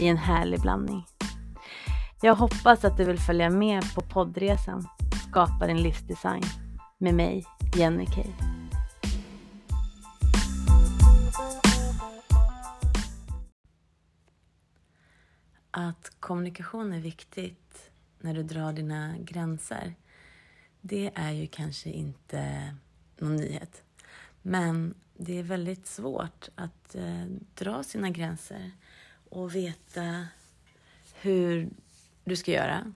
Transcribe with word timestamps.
i 0.00 0.06
en 0.06 0.16
härlig 0.16 0.60
blandning. 0.60 1.06
Jag 2.22 2.34
hoppas 2.34 2.84
att 2.84 2.96
du 2.96 3.04
vill 3.04 3.18
följa 3.18 3.50
med 3.50 3.94
på 3.94 4.00
poddresan 4.00 4.88
Skapa 5.28 5.66
din 5.66 5.82
livsdesign 5.82 6.42
med 6.98 7.14
mig, 7.14 7.44
Jenny 7.76 8.06
Kay. 8.06 8.30
Att 15.70 16.12
kommunikation 16.20 16.92
är 16.92 17.00
viktigt 17.00 17.90
när 18.20 18.34
du 18.34 18.42
drar 18.42 18.72
dina 18.72 19.18
gränser, 19.18 19.94
det 20.80 21.10
är 21.14 21.30
ju 21.30 21.46
kanske 21.46 21.90
inte 21.90 22.74
någon 23.18 23.36
nyhet. 23.36 23.82
Men 24.42 24.94
det 25.16 25.38
är 25.38 25.42
väldigt 25.42 25.86
svårt 25.86 26.48
att 26.54 26.94
eh, 26.94 27.24
dra 27.54 27.82
sina 27.82 28.10
gränser 28.10 28.70
och 29.30 29.54
veta 29.54 30.26
hur 31.20 31.70
du 32.24 32.36
ska 32.36 32.50
göra. 32.50 32.92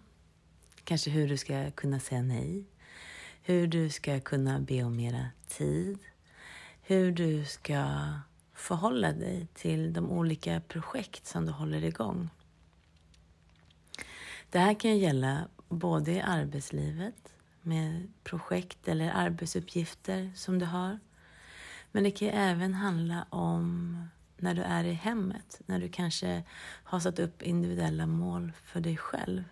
Kanske 0.84 1.10
hur 1.10 1.28
du 1.28 1.36
ska 1.36 1.70
kunna 1.70 2.00
säga 2.00 2.22
nej. 2.22 2.64
Hur 3.42 3.66
du 3.66 3.90
ska 3.90 4.20
kunna 4.20 4.60
be 4.60 4.82
om 4.82 4.96
mera 4.96 5.26
tid. 5.48 5.98
Hur 6.82 7.12
du 7.12 7.44
ska 7.44 8.12
förhålla 8.54 9.12
dig 9.12 9.46
till 9.54 9.92
de 9.92 10.10
olika 10.10 10.60
projekt 10.60 11.26
som 11.26 11.46
du 11.46 11.52
håller 11.52 11.84
igång. 11.84 12.28
Det 14.50 14.58
här 14.58 14.74
kan 14.74 14.98
gälla 14.98 15.48
både 15.68 16.12
i 16.12 16.20
arbetslivet 16.20 17.32
med 17.62 18.12
projekt 18.24 18.88
eller 18.88 19.10
arbetsuppgifter 19.10 20.32
som 20.34 20.58
du 20.58 20.66
har. 20.66 20.98
Men 21.92 22.04
det 22.04 22.10
kan 22.10 22.28
även 22.28 22.74
handla 22.74 23.26
om 23.30 23.96
när 24.42 24.54
du 24.54 24.62
är 24.62 24.84
i 24.84 24.92
hemmet, 24.92 25.60
när 25.66 25.80
du 25.80 25.88
kanske 25.88 26.42
har 26.84 27.00
satt 27.00 27.18
upp 27.18 27.42
individuella 27.42 28.06
mål 28.06 28.52
för 28.62 28.80
dig 28.80 28.96
själv. 28.96 29.44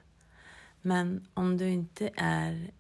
Men 0.83 1.27
om 1.35 1.57
du 1.57 1.69
inte 1.69 2.11
är 2.17 2.71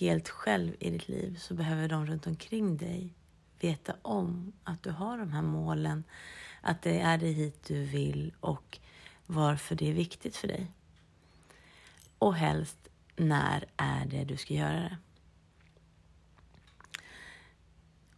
helt 0.00 0.28
själv 0.28 0.74
i 0.78 0.90
ditt 0.90 1.08
liv 1.08 1.36
så 1.36 1.54
behöver 1.54 1.88
de 1.88 2.06
runt 2.06 2.26
omkring 2.26 2.76
dig 2.76 3.14
veta 3.60 3.94
om 4.02 4.52
att 4.64 4.82
du 4.82 4.90
har 4.90 5.18
de 5.18 5.32
här 5.32 5.42
målen, 5.42 6.04
att 6.60 6.82
det 6.82 7.00
är 7.00 7.18
det 7.18 7.26
hit 7.26 7.64
du 7.66 7.84
vill 7.84 8.34
och 8.40 8.78
varför 9.26 9.74
det 9.74 9.90
är 9.90 9.94
viktigt 9.94 10.36
för 10.36 10.48
dig. 10.48 10.66
Och 12.18 12.34
helst, 12.34 12.88
när 13.16 13.64
är 13.76 14.06
det 14.06 14.24
du 14.24 14.36
ska 14.36 14.54
göra 14.54 14.80
det? 14.80 14.96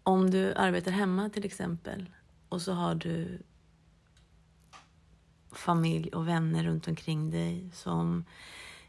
Om 0.03 0.31
du 0.31 0.55
arbetar 0.55 0.91
hemma 0.91 1.31
till 1.31 1.45
exempel 1.45 2.11
och 2.49 2.63
så 2.63 2.73
har 2.73 2.95
du 2.95 3.43
familj 5.53 6.11
och 6.11 6.29
vänner 6.29 6.65
runt 6.65 6.89
omkring 6.89 7.31
dig 7.31 7.71
som 7.73 8.25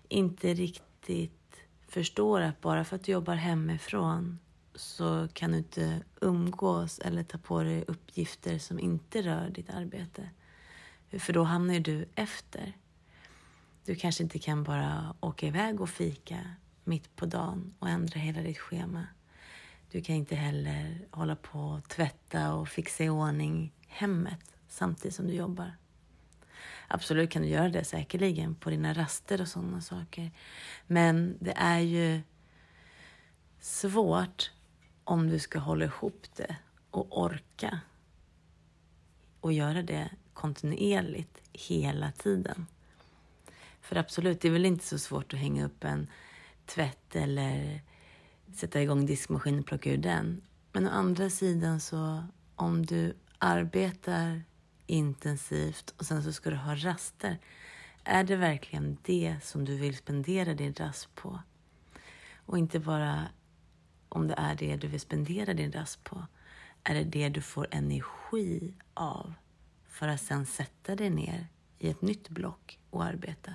inte 0.07 0.53
riktigt 0.53 1.61
förstår 1.87 2.41
att 2.41 2.61
bara 2.61 2.85
för 2.85 2.95
att 2.95 3.03
du 3.03 3.11
jobbar 3.11 3.35
hemifrån 3.35 4.39
så 4.75 5.27
kan 5.33 5.51
du 5.51 5.57
inte 5.57 6.01
umgås 6.21 6.99
eller 6.99 7.23
ta 7.23 7.37
på 7.37 7.63
dig 7.63 7.83
uppgifter 7.87 8.59
som 8.59 8.79
inte 8.79 9.21
rör 9.21 9.49
ditt 9.49 9.69
arbete. 9.69 10.29
För 11.19 11.33
då 11.33 11.43
hamnar 11.43 11.79
du 11.79 12.09
efter. 12.15 12.77
Du 13.85 13.95
kanske 13.95 14.23
inte 14.23 14.39
kan 14.39 14.63
bara 14.63 15.15
åka 15.19 15.47
iväg 15.47 15.81
och 15.81 15.89
fika 15.89 16.39
mitt 16.83 17.15
på 17.15 17.25
dagen 17.25 17.73
och 17.79 17.89
ändra 17.89 18.19
hela 18.19 18.41
ditt 18.41 18.57
schema. 18.57 19.07
Du 19.91 20.01
kan 20.01 20.15
inte 20.15 20.35
heller 20.35 21.07
hålla 21.11 21.35
på 21.35 21.59
och 21.59 21.89
tvätta 21.89 22.53
och 22.53 22.69
fixa 22.69 23.03
i 23.03 23.09
ordning 23.09 23.73
hemmet 23.87 24.55
samtidigt 24.67 25.15
som 25.15 25.27
du 25.27 25.33
jobbar. 25.33 25.77
Absolut 26.87 27.29
kan 27.29 27.41
du 27.41 27.47
göra 27.47 27.69
det 27.69 27.83
säkerligen 27.83 28.55
på 28.55 28.69
dina 28.69 28.93
raster 28.93 29.41
och 29.41 29.47
sådana 29.47 29.81
saker. 29.81 30.31
Men 30.87 31.37
det 31.39 31.53
är 31.57 31.79
ju 31.79 32.21
svårt 33.59 34.51
om 35.03 35.29
du 35.29 35.39
ska 35.39 35.59
hålla 35.59 35.85
ihop 35.85 36.25
det 36.35 36.55
och 36.91 37.21
orka 37.21 37.79
och 39.39 39.53
göra 39.53 39.81
det 39.81 40.09
kontinuerligt 40.33 41.41
hela 41.53 42.11
tiden. 42.11 42.65
För 43.81 43.95
absolut, 43.95 44.41
det 44.41 44.47
är 44.47 44.51
väl 44.51 44.65
inte 44.65 44.85
så 44.85 44.99
svårt 44.99 45.33
att 45.33 45.39
hänga 45.39 45.65
upp 45.65 45.83
en 45.83 46.07
tvätt 46.65 47.15
eller 47.15 47.81
sätta 48.53 48.81
igång 48.81 49.05
diskmaskinen 49.05 49.59
och 49.59 49.65
plocka 49.65 49.91
ur 49.91 49.97
den. 49.97 50.41
Men 50.71 50.87
å 50.87 50.89
andra 50.89 51.29
sidan 51.29 51.79
så 51.79 52.23
om 52.55 52.85
du 52.85 53.15
arbetar 53.37 54.43
intensivt 54.85 55.93
och 55.97 56.05
sen 56.05 56.23
så 56.23 56.33
ska 56.33 56.49
du 56.49 56.55
ha 56.55 56.75
raster. 56.75 57.39
Är 58.03 58.23
det 58.23 58.35
verkligen 58.35 58.97
det 59.01 59.37
som 59.43 59.65
du 59.65 59.75
vill 59.77 59.97
spendera 59.97 60.53
din 60.53 60.73
rast 60.73 61.15
på? 61.15 61.39
Och 62.45 62.57
inte 62.57 62.79
bara 62.79 63.27
om 64.09 64.27
det 64.27 64.35
är 64.37 64.55
det 64.55 64.75
du 64.75 64.87
vill 64.87 64.99
spendera 64.99 65.53
din 65.53 65.71
rast 65.71 66.03
på. 66.03 66.25
Är 66.83 66.95
det 66.95 67.03
det 67.03 67.29
du 67.29 67.41
får 67.41 67.67
energi 67.71 68.73
av 68.93 69.33
för 69.87 70.07
att 70.07 70.21
sen 70.21 70.45
sätta 70.45 70.95
dig 70.95 71.09
ner 71.09 71.47
i 71.79 71.89
ett 71.89 72.01
nytt 72.01 72.29
block 72.29 72.79
och 72.89 73.03
arbeta? 73.03 73.53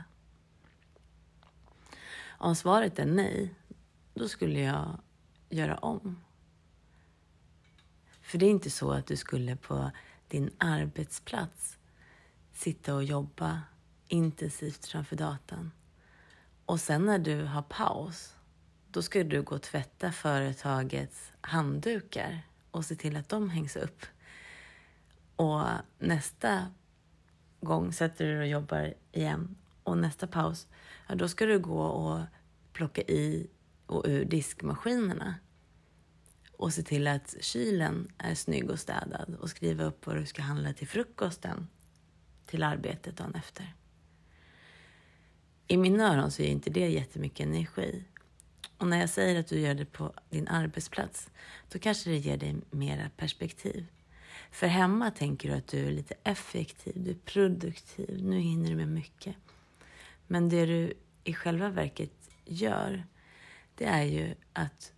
Om 2.25 2.57
svaret 2.57 2.99
är 2.99 3.07
nej, 3.07 3.55
då 4.15 4.29
skulle 4.29 4.61
jag 4.61 5.01
göra 5.51 5.77
om. 5.77 6.21
För 8.23 8.39
det 8.39 8.47
är 8.47 8.51
inte 8.51 8.71
så 8.71 8.93
att 8.93 9.07
du 9.07 9.17
skulle 9.17 9.57
på 9.57 9.91
din 10.29 10.51
arbetsplats 10.59 11.79
sitta 12.53 12.95
och 12.95 13.05
jobba 13.05 13.63
intensivt 14.09 14.87
framför 14.87 15.17
datorn. 15.17 15.71
Och 16.67 16.81
sen 16.81 17.07
när 17.07 17.19
du 17.19 17.45
har 17.45 17.63
paus, 17.63 18.35
då 18.91 19.03
ska 19.03 19.25
du 19.25 19.43
gå 19.43 19.55
och 19.55 19.63
tvätta 19.63 20.13
företagets 20.13 21.33
handdukar 21.41 22.43
och 22.71 22.85
se 22.85 22.95
till 22.95 23.17
att 23.17 23.29
de 23.29 23.51
hängs 23.51 23.77
upp. 23.77 24.07
Och 25.37 25.65
nästa 25.99 26.67
gång 27.61 27.93
sätter 27.93 28.25
du 28.25 28.31
dig 28.33 28.41
och 28.41 28.47
jobbar 28.47 28.95
igen 29.13 29.57
och 29.83 29.99
nästa 29.99 30.27
paus, 30.27 30.67
ja, 31.09 31.15
då 31.15 31.29
ska 31.29 31.47
du 31.47 31.59
gå 31.59 31.83
och 31.83 32.21
plocka 32.73 33.03
i 33.03 33.51
och 33.93 34.05
ur 34.09 34.25
diskmaskinerna 34.25 35.35
och 36.53 36.73
se 36.73 36.83
till 36.83 37.07
att 37.07 37.37
kylen 37.41 38.13
är 38.19 38.35
snygg 38.35 38.71
och 38.71 38.79
städad 38.79 39.37
och 39.41 39.51
skriva 39.51 39.85
upp 39.85 40.07
vad 40.07 40.17
du 40.17 40.27
ska 40.27 40.43
handla 40.43 40.73
till 40.73 40.89
frukosten 40.89 41.69
till 42.47 42.63
arbetet 42.63 43.17
dagen 43.17 43.35
efter. 43.35 43.75
I 45.67 45.77
mina 45.77 46.15
öron 46.15 46.31
så 46.31 46.43
ger 46.43 46.49
inte 46.49 46.71
det 46.71 46.89
jättemycket 46.89 47.47
energi. 47.47 48.05
Och 48.79 48.87
när 48.87 49.01
jag 49.01 49.11
säger 49.11 49.41
att 49.41 49.47
du 49.47 49.61
gör 49.61 49.75
det 49.75 49.85
på 49.85 50.13
din 50.31 50.49
arbetsplats, 50.49 51.31
då 51.73 51.79
kanske 51.79 52.11
det 52.11 52.17
ger 52.17 52.37
dig 52.37 52.57
mera 52.71 53.11
perspektiv. 53.17 53.87
För 54.51 54.67
hemma 54.67 55.11
tänker 55.11 55.49
du 55.49 55.55
att 55.55 55.69
du 55.69 55.87
är 55.87 55.91
lite 55.91 56.15
effektiv, 56.25 56.93
du 56.97 57.11
är 57.11 57.15
produktiv, 57.15 58.25
nu 58.25 58.39
hinner 58.39 58.71
du 58.71 58.77
med 58.77 58.89
mycket. 58.89 59.37
Men 60.27 60.49
det 60.49 60.67
du 60.67 60.95
i 61.25 61.35
själva 61.35 61.69
verket 61.69 62.31
gör, 62.45 63.05
det 63.75 63.85
är 63.85 64.03
ju 64.03 64.35
att 64.53 64.93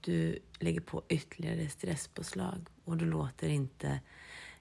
du 0.00 0.38
lägger 0.58 0.80
på 0.80 1.02
ytterligare 1.08 1.68
stresspåslag 1.68 2.66
och 2.84 2.96
du 2.96 3.04
låter 3.04 3.48
inte 3.48 4.00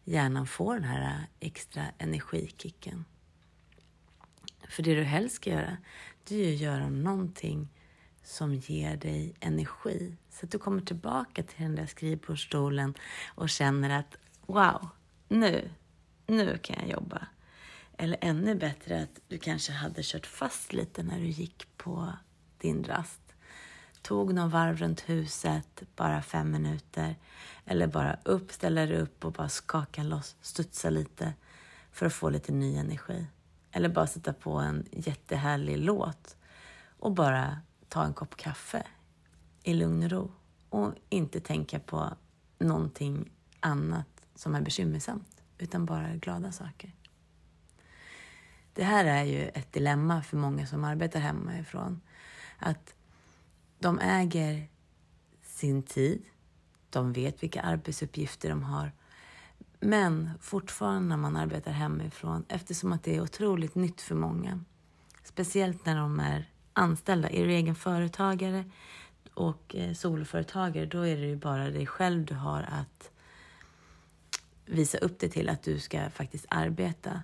hjärnan 0.04 0.48
få 0.48 0.74
den 0.74 0.84
här 0.84 1.28
extra 1.40 1.86
energikicken. 1.98 3.06
För 4.70 4.84
det 4.84 4.96
du 4.96 5.04
helst 5.04 5.36
ska 5.36 5.50
göra, 5.50 5.78
det 6.24 6.36
är 6.36 6.54
att 6.54 6.60
göra 6.60 6.90
någonting 6.90 7.70
som 8.24 8.54
ger 8.54 8.98
dig 8.98 9.34
energi. 9.40 10.18
Så 10.30 10.46
att 10.46 10.52
du 10.52 10.60
kommer 10.60 10.82
tillbaka 10.82 11.44
till 11.44 11.64
den 11.64 11.76
där 11.76 11.86
skrivbordsstolen 11.86 12.94
och 13.36 13.50
känner 13.50 14.00
att 14.00 14.18
wow, 14.46 14.90
nu, 15.28 15.70
nu 16.28 16.58
kan 16.58 16.76
jag 16.80 16.90
jobba. 16.90 17.28
Eller 17.98 18.18
ännu 18.22 18.56
bättre 18.56 19.02
att 19.04 19.20
du 19.28 19.38
kanske 19.38 19.72
hade 19.72 20.02
kört 20.04 20.26
fast 20.26 20.74
lite 20.74 21.04
när 21.04 21.20
du 21.20 21.28
gick 21.28 21.78
på 21.78 22.14
din 22.58 22.84
rast 22.84 23.25
tog 24.06 24.34
någon 24.34 24.50
varv 24.50 24.78
runt 24.78 25.10
huset, 25.10 25.84
bara 25.96 26.22
fem 26.22 26.52
minuter. 26.52 27.16
Eller 27.66 27.88
bara 27.88 28.18
upp, 28.24 28.52
ställa 28.52 28.86
dig 28.86 28.98
upp 28.98 29.26
och 29.26 29.32
bara 29.32 29.50
skaka 29.50 30.04
loss, 30.04 30.36
studsa 30.42 30.90
lite. 30.90 31.34
för 31.92 32.06
att 32.06 32.14
få 32.14 32.30
lite 32.30 32.52
ny 32.52 32.78
energi. 32.78 33.28
Eller 33.72 33.90
bara 33.90 34.08
sätta 34.08 34.34
på 34.34 34.52
en 34.52 34.86
jättehärlig 34.92 35.78
låt 35.78 36.38
och 37.00 37.12
bara 37.12 37.62
ta 37.90 38.04
en 38.04 38.14
kopp 38.14 38.38
kaffe 38.38 38.84
i 39.64 39.74
lugn 39.74 40.04
och 40.04 40.10
ro 40.10 40.32
och 40.70 40.94
inte 41.10 41.40
tänka 41.40 41.80
på 41.80 42.10
någonting 42.60 43.32
annat 43.60 44.08
som 44.36 44.56
är 44.56 44.62
bekymmersamt, 44.62 45.42
utan 45.58 45.86
bara 45.86 46.16
glada 46.16 46.52
saker. 46.52 46.92
Det 48.74 48.84
här 48.84 49.06
är 49.06 49.24
ju 49.24 49.48
ett 49.48 49.74
dilemma 49.74 50.24
för 50.24 50.38
många 50.38 50.68
som 50.68 50.84
arbetar 50.84 51.20
hemifrån. 51.20 52.02
Att 52.60 52.95
de 53.80 54.00
äger 54.00 54.68
sin 55.44 55.84
tid, 55.84 56.26
de 56.90 57.14
vet 57.14 57.44
vilka 57.44 57.62
arbetsuppgifter 57.62 58.50
de 58.50 58.64
har. 58.64 58.92
Men 59.80 60.30
fortfarande 60.42 61.10
när 61.10 61.18
man 61.18 61.36
arbetar 61.36 61.72
hemifrån, 61.72 62.46
eftersom 62.48 62.94
att 62.94 63.04
det 63.04 63.16
är 63.16 63.22
otroligt 63.22 63.76
nytt 63.76 64.02
för 64.02 64.16
många, 64.16 64.64
speciellt 65.24 65.86
när 65.86 65.98
de 65.98 66.20
är 66.20 66.50
anställda, 66.74 67.30
är 67.30 67.46
du 67.46 67.52
egen 67.52 67.76
företagare 67.76 68.64
och 69.34 69.76
eh, 69.76 69.94
soloföretagare, 69.94 70.86
då 70.86 71.02
är 71.02 71.18
det 71.18 71.26
ju 71.28 71.36
bara 71.36 71.70
dig 71.70 71.86
själv 71.86 72.26
du 72.26 72.34
har 72.34 72.62
att 72.62 73.12
visa 74.66 74.98
upp 74.98 75.20
det 75.20 75.30
till 75.30 75.50
att 75.50 75.64
du 75.64 75.80
ska 75.80 76.10
faktiskt 76.10 76.46
arbeta. 76.50 77.22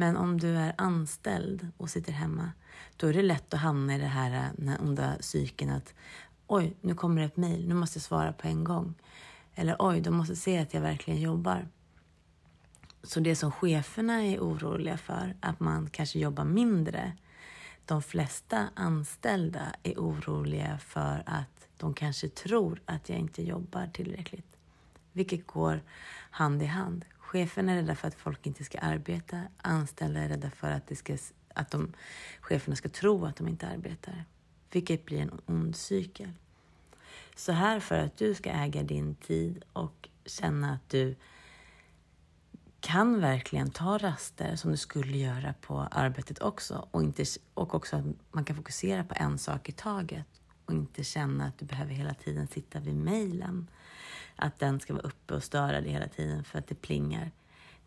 Men 0.00 0.16
om 0.16 0.40
du 0.40 0.56
är 0.56 0.74
anställd 0.78 1.68
och 1.76 1.90
sitter 1.90 2.12
hemma, 2.12 2.52
då 2.96 3.06
är 3.06 3.12
det 3.12 3.22
lätt 3.22 3.54
att 3.54 3.60
hamna 3.60 3.94
i 3.94 3.98
det 3.98 4.06
här 4.06 4.32
eh, 4.32 4.50
den 4.56 4.80
onda 4.80 5.16
psyken 5.20 5.70
att 5.70 5.94
oj, 6.46 6.76
nu 6.80 6.94
kommer 6.94 7.20
det 7.20 7.26
ett 7.26 7.36
mejl, 7.36 7.68
nu 7.68 7.74
måste 7.74 7.96
jag 7.96 8.02
svara 8.02 8.32
på 8.32 8.48
en 8.48 8.64
gång. 8.64 8.94
Eller 9.54 9.76
oj, 9.78 10.00
de 10.00 10.14
måste 10.14 10.36
se 10.36 10.58
att 10.58 10.74
jag 10.74 10.80
verkligen 10.80 11.20
jobbar. 11.20 11.68
Så 13.02 13.20
det 13.20 13.36
som 13.36 13.52
cheferna 13.52 14.24
är 14.24 14.38
oroliga 14.38 14.98
för, 14.98 15.36
att 15.40 15.60
man 15.60 15.90
kanske 15.90 16.18
jobbar 16.18 16.44
mindre. 16.44 17.12
De 17.84 18.02
flesta 18.02 18.68
anställda 18.74 19.62
är 19.82 19.94
oroliga 19.94 20.78
för 20.78 21.22
att 21.26 21.68
de 21.76 21.94
kanske 21.94 22.28
tror 22.28 22.82
att 22.84 23.08
jag 23.08 23.18
inte 23.18 23.42
jobbar 23.42 23.86
tillräckligt. 23.92 24.56
Vilket 25.12 25.46
går 25.46 25.80
hand 26.30 26.62
i 26.62 26.66
hand. 26.66 27.04
Cheferna 27.28 27.72
är 27.72 27.76
rädda 27.76 27.94
för 27.94 28.08
att 28.08 28.14
folk 28.14 28.46
inte 28.46 28.64
ska 28.64 28.78
arbeta. 28.78 29.42
Anställda 29.56 30.20
är 30.20 30.28
rädda 30.28 30.50
för 30.50 30.70
att, 30.70 30.86
det 30.86 30.96
ska, 30.96 31.16
att 31.54 31.70
de, 31.70 31.92
cheferna 32.40 32.76
ska 32.76 32.88
tro 32.88 33.24
att 33.24 33.36
de 33.36 33.48
inte 33.48 33.68
arbetar. 33.68 34.24
Vilket 34.72 35.04
blir 35.04 35.20
en 35.20 35.40
ond 35.46 35.76
cykel. 35.76 36.32
Så 37.36 37.52
här 37.52 37.80
för 37.80 37.98
att 37.98 38.16
du 38.16 38.34
ska 38.34 38.50
äga 38.50 38.82
din 38.82 39.14
tid 39.14 39.64
och 39.72 40.08
känna 40.24 40.72
att 40.72 40.88
du 40.88 41.16
kan 42.80 43.20
verkligen 43.20 43.70
ta 43.70 43.98
raster 43.98 44.56
som 44.56 44.70
du 44.70 44.76
skulle 44.76 45.18
göra 45.18 45.54
på 45.60 45.80
arbetet 45.80 46.38
också 46.38 46.88
och, 46.90 47.02
inte, 47.02 47.24
och 47.54 47.74
också 47.74 47.96
att 47.96 48.04
man 48.32 48.44
kan 48.44 48.56
fokusera 48.56 49.04
på 49.04 49.14
en 49.16 49.38
sak 49.38 49.68
i 49.68 49.72
taget 49.72 50.26
och 50.64 50.72
inte 50.72 51.04
känna 51.04 51.46
att 51.46 51.58
du 51.58 51.64
behöver 51.64 51.92
hela 51.92 52.14
tiden 52.14 52.46
sitta 52.46 52.80
vid 52.80 52.96
mejlen. 52.96 53.70
Att 54.40 54.58
den 54.58 54.80
ska 54.80 54.92
vara 54.92 55.02
uppe 55.02 55.34
och 55.34 55.44
störa 55.44 55.80
dig 55.80 55.90
hela 55.90 56.08
tiden 56.08 56.44
för 56.44 56.58
att 56.58 56.66
det 56.66 56.74
plingar. 56.74 57.30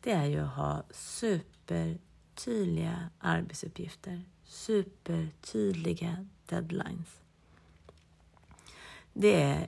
Det 0.01 0.11
är 0.11 0.25
ju 0.25 0.39
att 0.39 0.55
ha 0.55 0.83
supertydliga 0.91 3.09
arbetsuppgifter, 3.19 4.23
supertydliga 4.43 6.27
deadlines. 6.45 7.21
Det 9.13 9.41
är 9.41 9.67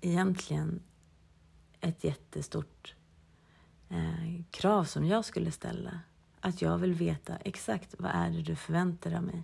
egentligen 0.00 0.82
ett 1.80 2.04
jättestort 2.04 2.94
eh, 3.88 4.42
krav 4.50 4.84
som 4.84 5.06
jag 5.06 5.24
skulle 5.24 5.50
ställa. 5.50 6.00
Att 6.40 6.62
jag 6.62 6.78
vill 6.78 6.94
veta 6.94 7.36
exakt 7.36 7.94
vad 7.98 8.10
är 8.14 8.30
det 8.30 8.42
du 8.42 8.56
förväntar 8.56 9.10
dig 9.10 9.16
av 9.16 9.24
mig. 9.24 9.42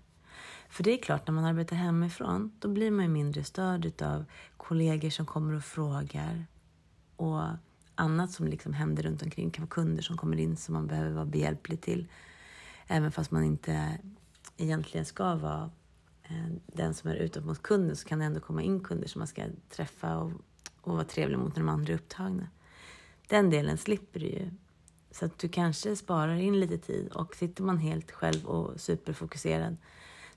För 0.69 0.85
det 0.85 0.93
är 0.93 1.03
klart, 1.03 1.27
när 1.27 1.35
man 1.35 1.45
arbetar 1.45 1.77
hemifrån, 1.77 2.53
då 2.59 2.69
blir 2.69 2.91
man 2.91 3.05
ju 3.05 3.11
mindre 3.11 3.45
störd 3.45 4.03
av 4.03 4.25
kollegor 4.57 5.11
som 5.11 5.27
kommer 5.27 5.55
och 5.55 5.65
frågar 5.65 6.47
och 7.21 7.43
annat 7.95 8.31
som 8.31 8.47
liksom 8.47 8.73
händer 8.73 9.03
runt 9.03 9.23
omkring. 9.23 9.49
Det 9.49 9.53
kan 9.53 9.65
vara 9.65 9.71
kunder 9.71 10.03
som 10.03 10.17
kommer 10.17 10.37
in 10.37 10.57
som 10.57 10.73
man 10.73 10.87
behöver 10.87 11.11
vara 11.11 11.25
behjälplig 11.25 11.81
till. 11.81 12.07
Även 12.87 13.13
fast 13.13 13.31
man 13.31 13.45
inte 13.45 13.99
egentligen 14.57 15.07
ska 15.07 15.35
vara 15.35 15.71
eh, 16.23 16.49
den 16.67 16.95
som 16.95 17.11
är 17.11 17.15
utåt 17.15 17.45
mot 17.45 17.63
kunden 17.63 17.97
så 17.97 18.09
kan 18.09 18.19
det 18.19 18.25
ändå 18.25 18.41
komma 18.41 18.63
in 18.63 18.81
kunder 18.81 19.09
som 19.09 19.19
man 19.19 19.29
ska 19.29 19.43
träffa 19.71 20.19
och, 20.19 20.33
och 20.81 20.93
vara 20.93 21.05
trevlig 21.05 21.39
mot 21.39 21.57
när 21.57 21.63
de 21.63 21.69
andra 21.69 21.93
är 21.93 21.97
upptagna. 21.97 22.49
Den 23.27 23.51
delen 23.51 23.79
slipper 23.79 24.21
du 24.21 24.27
ju. 24.27 24.51
Så 25.11 25.25
att 25.25 25.39
du 25.39 25.49
kanske 25.49 25.97
sparar 25.97 26.37
in 26.37 26.61
lite 26.61 26.79
tid 26.79 27.09
och 27.09 27.35
sitter 27.35 27.63
man 27.63 27.79
helt 27.79 28.11
själv 28.11 28.47
och 28.47 28.81
superfokuserad 28.81 29.77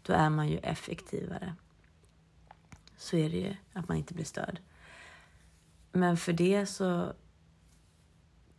då 0.01 0.13
är 0.13 0.29
man 0.29 0.49
ju 0.49 0.57
effektivare. 0.57 1.55
Så 2.97 3.17
är 3.17 3.29
det 3.29 3.37
ju, 3.37 3.55
att 3.73 3.87
man 3.87 3.97
inte 3.97 4.13
blir 4.13 4.25
störd. 4.25 4.59
Men 5.95 6.17
för 6.17 6.33
det 6.33 6.65
så 6.65 7.13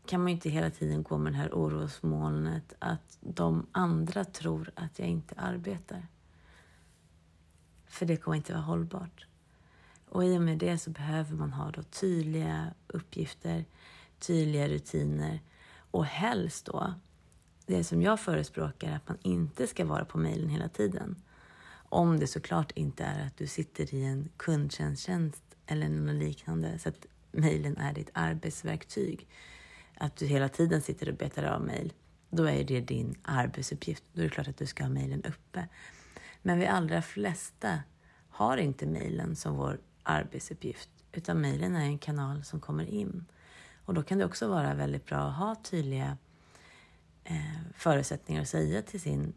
kan 0.06 0.20
man 0.20 0.28
ju 0.28 0.34
inte 0.34 0.50
hela 0.50 0.70
tiden 0.70 1.02
gå 1.02 1.18
med 1.18 1.32
det 1.32 1.36
här 1.36 1.50
orosmolnet 1.52 2.74
att 2.78 3.18
de 3.20 3.66
andra 3.72 4.24
tror 4.24 4.70
att 4.74 4.98
jag 4.98 5.08
inte 5.08 5.34
arbetar. 5.34 6.06
För 7.86 8.06
det 8.06 8.16
kommer 8.16 8.36
inte 8.36 8.52
vara 8.52 8.62
hållbart. 8.62 9.26
Och 10.08 10.24
i 10.24 10.38
och 10.38 10.42
med 10.42 10.58
det 10.58 10.78
så 10.78 10.90
behöver 10.90 11.36
man 11.36 11.52
ha 11.52 11.70
då 11.70 11.82
tydliga 11.82 12.74
uppgifter, 12.86 13.64
tydliga 14.18 14.68
rutiner 14.68 15.40
och 15.90 16.04
helst 16.04 16.66
då, 16.66 16.94
det 17.66 17.84
som 17.84 18.02
jag 18.02 18.20
förespråkar, 18.20 18.92
att 18.92 19.08
man 19.08 19.18
inte 19.22 19.66
ska 19.66 19.84
vara 19.84 20.04
på 20.04 20.18
mejlen 20.18 20.48
hela 20.48 20.68
tiden. 20.68 21.16
Om 21.88 22.18
det 22.18 22.26
såklart 22.26 22.70
inte 22.70 23.04
är 23.04 23.26
att 23.26 23.36
du 23.36 23.46
sitter 23.46 23.94
i 23.94 24.04
en 24.04 24.28
kundtjänsttjänst 24.36 25.42
eller 25.66 25.88
något 25.88 26.14
liknande 26.14 26.78
så 26.78 26.88
att 26.88 27.06
mejlen 27.34 27.76
är 27.76 27.92
ditt 27.92 28.10
arbetsverktyg. 28.12 29.28
Att 29.98 30.16
du 30.16 30.26
hela 30.26 30.48
tiden 30.48 30.82
sitter 30.82 31.08
och 31.08 31.16
betar 31.16 31.42
av 31.42 31.62
mejl. 31.62 31.92
Då 32.30 32.44
är 32.44 32.64
det 32.64 32.80
din 32.80 33.14
arbetsuppgift. 33.22 34.04
Då 34.12 34.20
är 34.20 34.24
det 34.24 34.30
klart 34.30 34.48
att 34.48 34.56
du 34.56 34.66
ska 34.66 34.84
ha 34.84 34.90
mejlen 34.90 35.24
uppe. 35.24 35.68
Men 36.42 36.58
vi 36.58 36.66
allra 36.66 37.02
flesta 37.02 37.78
har 38.28 38.56
inte 38.56 38.86
mejlen 38.86 39.36
som 39.36 39.56
vår 39.56 39.80
arbetsuppgift 40.02 40.90
utan 41.12 41.40
mejlen 41.40 41.76
är 41.76 41.84
en 41.84 41.98
kanal 41.98 42.44
som 42.44 42.60
kommer 42.60 42.84
in. 42.84 43.24
Och 43.84 43.94
då 43.94 44.02
kan 44.02 44.18
det 44.18 44.24
också 44.24 44.48
vara 44.48 44.74
väldigt 44.74 45.06
bra 45.06 45.18
att 45.18 45.36
ha 45.36 45.54
tydliga 45.54 46.16
eh, 47.24 47.60
förutsättningar 47.74 48.42
att 48.42 48.48
säga 48.48 48.82
till 48.82 49.00
sin 49.00 49.34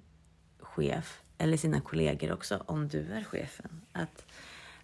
chef 0.60 1.22
eller 1.38 1.58
sina 1.58 1.82
kollegor 1.82 2.32
också, 2.32 2.63
om 2.66 2.88
du 2.88 3.12
är 3.12 3.24
chefen. 3.24 3.82
Att 3.92 4.25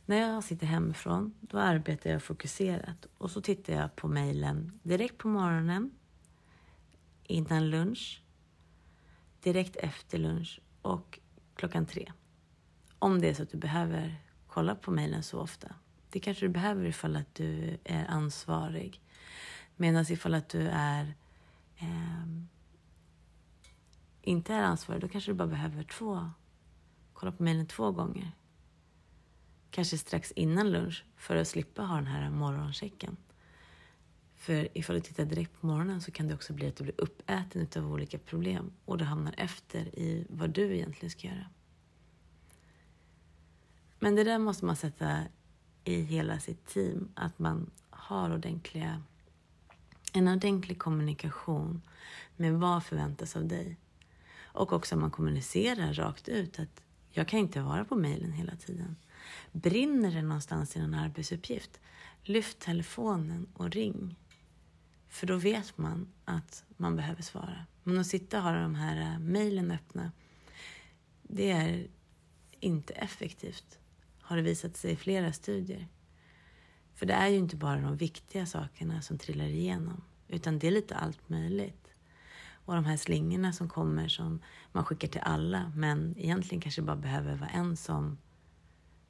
när 0.05 0.17
jag 0.17 0.43
sitter 0.43 0.67
hemifrån, 0.67 1.33
då 1.41 1.59
arbetar 1.59 2.09
jag 2.09 2.23
fokuserat 2.23 3.05
och 3.17 3.31
så 3.31 3.41
tittar 3.41 3.73
jag 3.73 3.95
på 3.95 4.07
mejlen 4.07 4.79
direkt 4.83 5.17
på 5.17 5.27
morgonen, 5.27 5.91
innan 7.23 7.69
lunch, 7.69 8.21
direkt 9.41 9.75
efter 9.75 10.17
lunch 10.17 10.59
och 10.81 11.19
klockan 11.55 11.85
tre. 11.85 12.11
Om 12.99 13.21
det 13.21 13.29
är 13.29 13.33
så 13.33 13.43
att 13.43 13.51
du 13.51 13.57
behöver 13.57 14.15
kolla 14.47 14.75
på 14.75 14.91
mejlen 14.91 15.23
så 15.23 15.39
ofta. 15.39 15.75
Det 16.09 16.19
kanske 16.19 16.45
du 16.45 16.49
behöver 16.49 16.85
ifall 16.85 17.15
att 17.15 17.35
du 17.35 17.77
är 17.83 18.05
ansvarig. 18.05 19.01
Medan 19.75 20.05
ifall 20.09 20.33
att 20.33 20.49
du 20.49 20.67
är 20.67 21.13
eh, 21.77 22.27
inte 24.21 24.53
är 24.53 24.61
ansvarig, 24.61 25.01
då 25.01 25.07
kanske 25.07 25.31
du 25.31 25.35
bara 25.35 25.47
behöver 25.47 25.83
två 25.83 26.29
kolla 27.13 27.31
på 27.31 27.43
mejlen 27.43 27.67
två 27.67 27.91
gånger. 27.91 28.31
Kanske 29.73 29.97
strax 29.97 30.31
innan 30.31 30.71
lunch 30.71 31.05
för 31.15 31.35
att 31.35 31.47
slippa 31.47 31.81
ha 31.81 31.95
den 31.95 32.07
här 32.07 32.29
morgonchecken. 32.29 33.17
För 34.35 34.77
ifall 34.77 34.95
du 34.95 35.01
tittar 35.01 35.25
direkt 35.25 35.61
på 35.61 35.67
morgonen 35.67 36.01
så 36.01 36.11
kan 36.11 36.27
det 36.27 36.33
också 36.33 36.53
bli 36.53 36.67
att 36.67 36.75
du 36.75 36.83
blir 36.83 37.01
uppäten 37.01 37.67
av 37.75 37.91
olika 37.91 38.19
problem 38.19 38.71
och 38.85 38.97
du 38.97 39.03
hamnar 39.03 39.33
efter 39.37 39.99
i 39.99 40.27
vad 40.29 40.49
du 40.49 40.75
egentligen 40.75 41.09
ska 41.09 41.27
göra. 41.27 41.45
Men 43.99 44.15
det 44.15 44.23
där 44.23 44.39
måste 44.39 44.65
man 44.65 44.75
sätta 44.75 45.19
i 45.83 46.01
hela 46.01 46.39
sitt 46.39 46.65
team, 46.65 47.11
att 47.15 47.39
man 47.39 47.71
har 47.89 48.33
ordentliga, 48.33 49.03
en 50.13 50.27
ordentlig 50.27 50.79
kommunikation 50.79 51.81
med 52.35 52.53
vad 52.53 52.83
förväntas 52.83 53.35
av 53.35 53.47
dig. 53.47 53.77
Och 54.41 54.73
också 54.73 54.95
att 54.95 55.01
man 55.01 55.11
kommunicerar 55.11 55.93
rakt 55.93 56.27
ut 56.27 56.59
att 56.59 56.83
jag 57.09 57.27
kan 57.27 57.39
inte 57.39 57.61
vara 57.61 57.85
på 57.85 57.95
mejlen 57.95 58.31
hela 58.31 58.55
tiden. 58.55 58.95
Brinner 59.51 60.11
det 60.11 60.21
någonstans 60.21 60.75
i 60.75 60.79
en 60.79 60.93
arbetsuppgift, 60.93 61.79
lyft 62.23 62.59
telefonen 62.59 63.47
och 63.53 63.69
ring. 63.69 64.15
För 65.09 65.27
då 65.27 65.35
vet 65.35 65.77
man 65.77 66.07
att 66.25 66.63
man 66.77 66.95
behöver 66.95 67.21
svara. 67.21 67.65
Men 67.83 67.97
att 67.97 68.07
sitta 68.07 68.37
och 68.37 68.43
ha 68.43 68.51
de 68.51 68.75
här 68.75 69.01
eh, 69.01 69.19
mejlen 69.19 69.71
öppna, 69.71 70.11
det 71.23 71.51
är 71.51 71.87
inte 72.59 72.93
effektivt, 72.93 73.79
har 74.21 74.35
det 74.35 74.41
visat 74.41 74.77
sig 74.77 74.91
i 74.91 74.95
flera 74.95 75.33
studier. 75.33 75.87
För 76.93 77.05
det 77.05 77.13
är 77.13 77.27
ju 77.27 77.37
inte 77.37 77.55
bara 77.55 77.81
de 77.81 77.97
viktiga 77.97 78.45
sakerna 78.45 79.01
som 79.01 79.17
trillar 79.17 79.45
igenom, 79.45 80.03
utan 80.27 80.59
det 80.59 80.67
är 80.67 80.71
lite 80.71 80.95
allt 80.95 81.29
möjligt. 81.29 81.83
Och 82.65 82.75
de 82.75 82.85
här 82.85 82.97
slingorna 82.97 83.53
som 83.53 83.69
kommer 83.69 84.07
som 84.07 84.39
man 84.71 84.85
skickar 84.85 85.07
till 85.07 85.21
alla 85.21 85.71
men 85.75 86.15
egentligen 86.17 86.61
kanske 86.61 86.81
bara 86.81 86.95
behöver 86.95 87.35
vara 87.35 87.49
en 87.49 87.77
som, 87.77 88.17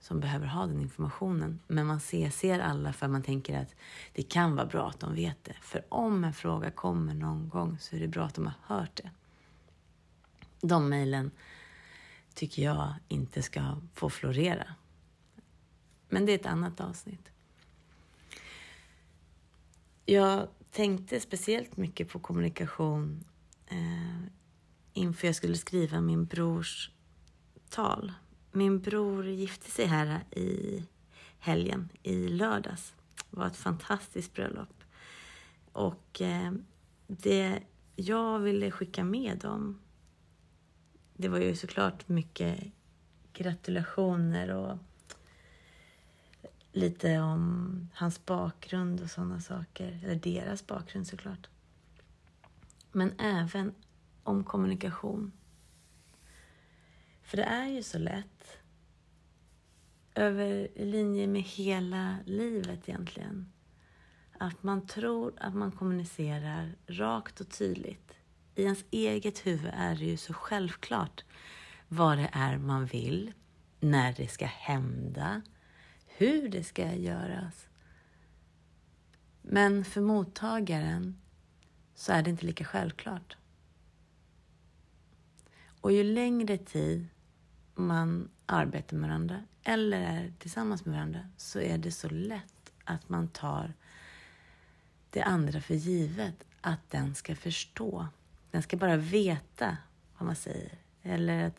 som 0.03 0.19
behöver 0.19 0.47
ha 0.47 0.65
den 0.65 0.81
informationen. 0.81 1.59
Men 1.67 1.87
man 1.87 1.99
ser, 1.99 2.29
ser 2.29 2.59
alla 2.59 2.93
för 2.93 3.07
man 3.07 3.23
tänker 3.23 3.59
att 3.59 3.75
det 4.13 4.23
kan 4.23 4.55
vara 4.55 4.65
bra 4.65 4.89
att 4.89 4.99
de 4.99 5.15
vet 5.15 5.43
det. 5.43 5.55
För 5.61 5.85
om 5.89 6.23
en 6.23 6.33
fråga 6.33 6.71
kommer 6.71 7.13
någon 7.13 7.49
gång 7.49 7.77
så 7.79 7.95
är 7.95 7.99
det 7.99 8.07
bra 8.07 8.25
att 8.25 8.33
de 8.33 8.45
har 8.45 8.77
hört 8.77 8.95
det. 8.95 9.11
De 10.61 10.89
mejlen 10.89 11.31
tycker 12.33 12.63
jag 12.63 12.93
inte 13.07 13.41
ska 13.41 13.77
få 13.93 14.09
florera. 14.09 14.75
Men 16.09 16.25
det 16.25 16.31
är 16.31 16.35
ett 16.35 16.45
annat 16.45 16.81
avsnitt. 16.81 17.29
Jag 20.05 20.47
tänkte 20.71 21.19
speciellt 21.19 21.77
mycket 21.77 22.09
på 22.09 22.19
kommunikation 22.19 23.25
eh, 23.67 24.23
inför 24.93 25.27
jag 25.27 25.35
skulle 25.35 25.57
skriva 25.57 26.01
min 26.01 26.25
brors 26.25 26.91
tal. 27.69 28.13
Min 28.55 28.79
bror 28.79 29.27
gifte 29.27 29.71
sig 29.71 29.85
här 29.85 30.23
i 30.31 30.83
helgen, 31.39 31.89
i 32.03 32.27
lördags. 32.27 32.93
Det 33.29 33.37
var 33.37 33.47
ett 33.47 33.57
fantastiskt 33.57 34.33
bröllop. 34.33 34.83
Och 35.71 36.21
eh, 36.21 36.51
det 37.07 37.59
jag 37.95 38.39
ville 38.39 38.71
skicka 38.71 39.03
med 39.03 39.37
dem, 39.37 39.79
det 41.13 41.27
var 41.27 41.39
ju 41.39 41.55
såklart 41.55 42.07
mycket 42.07 42.63
gratulationer 43.33 44.49
och 44.53 44.77
lite 46.71 47.19
om 47.19 47.89
hans 47.93 48.25
bakgrund 48.25 49.01
och 49.01 49.09
sådana 49.09 49.41
saker. 49.41 49.99
Eller 50.03 50.15
deras 50.15 50.67
bakgrund 50.67 51.07
såklart. 51.07 51.47
Men 52.91 53.19
även 53.19 53.73
om 54.23 54.43
kommunikation. 54.43 55.31
För 57.23 57.37
det 57.37 57.43
är 57.43 57.67
ju 57.67 57.83
så 57.83 57.99
lätt 57.99 58.57
över 60.15 60.67
linje 60.75 61.27
med 61.27 61.41
hela 61.41 62.17
livet 62.25 62.89
egentligen. 62.89 63.51
Att 64.37 64.63
man 64.63 64.87
tror 64.87 65.33
att 65.37 65.55
man 65.55 65.71
kommunicerar 65.71 66.75
rakt 66.87 67.41
och 67.41 67.49
tydligt. 67.49 68.13
I 68.55 68.63
ens 68.63 68.85
eget 68.91 69.45
huvud 69.45 69.71
är 69.73 69.95
det 69.95 70.05
ju 70.05 70.17
så 70.17 70.33
självklart 70.33 71.23
vad 71.87 72.17
det 72.17 72.29
är 72.33 72.57
man 72.57 72.85
vill, 72.85 73.33
när 73.79 74.13
det 74.13 74.27
ska 74.27 74.45
hända, 74.45 75.41
hur 76.05 76.49
det 76.49 76.63
ska 76.63 76.93
göras. 76.93 77.67
Men 79.41 79.85
för 79.85 80.01
mottagaren 80.01 81.21
så 81.95 82.11
är 82.11 82.21
det 82.21 82.29
inte 82.29 82.45
lika 82.45 82.65
självklart. 82.65 83.37
Och 85.81 85.91
ju 85.91 86.03
längre 86.03 86.57
tid 86.57 87.07
man 87.75 88.29
arbetar 88.45 88.97
med 88.97 89.09
varandra 89.09 89.43
eller 89.63 90.01
är 90.01 90.33
tillsammans 90.39 90.85
med 90.85 90.95
varandra 90.95 91.19
så 91.37 91.59
är 91.59 91.77
det 91.77 91.91
så 91.91 92.09
lätt 92.09 92.73
att 92.83 93.09
man 93.09 93.27
tar 93.27 93.73
det 95.09 95.21
andra 95.21 95.61
för 95.61 95.75
givet, 95.75 96.43
att 96.61 96.89
den 96.89 97.15
ska 97.15 97.35
förstå. 97.35 98.07
Den 98.51 98.63
ska 98.63 98.77
bara 98.77 98.97
veta 98.97 99.77
vad 100.17 100.25
man 100.25 100.35
säger. 100.35 100.77
Eller 101.01 101.47
att, 101.47 101.57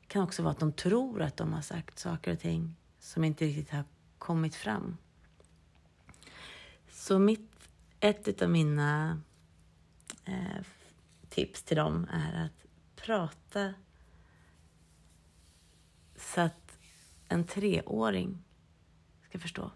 det 0.00 0.06
kan 0.06 0.22
också 0.22 0.42
vara 0.42 0.52
att 0.52 0.58
de 0.58 0.72
tror 0.72 1.22
att 1.22 1.36
de 1.36 1.52
har 1.52 1.62
sagt 1.62 1.98
saker 1.98 2.32
och 2.32 2.40
ting 2.40 2.76
som 3.00 3.24
inte 3.24 3.44
riktigt 3.44 3.70
har 3.70 3.84
kommit 4.18 4.54
fram. 4.54 4.96
Så 6.90 7.18
mitt, 7.18 7.68
ett 8.00 8.42
av 8.42 8.50
mina 8.50 9.20
eh, 10.24 10.64
tips 11.28 11.62
till 11.62 11.76
dem 11.76 12.06
är 12.10 12.44
att 12.44 12.66
prata 12.96 13.74
så 16.20 16.40
att 16.40 16.78
en 17.28 17.44
treåring 17.44 18.44
ska 19.28 19.38
förstå. 19.38 19.70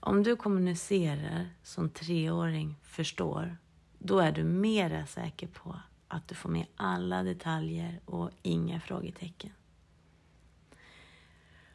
Om 0.00 0.22
du 0.22 0.36
kommunicerar 0.36 1.50
som 1.62 1.90
treåring 1.90 2.80
förstår, 2.82 3.56
då 3.98 4.18
är 4.18 4.32
du 4.32 4.44
mera 4.44 5.06
säker 5.06 5.46
på 5.46 5.80
att 6.08 6.28
du 6.28 6.34
får 6.34 6.48
med 6.48 6.66
alla 6.76 7.22
detaljer 7.22 8.00
och 8.04 8.30
inga 8.42 8.80
frågetecken. 8.80 9.50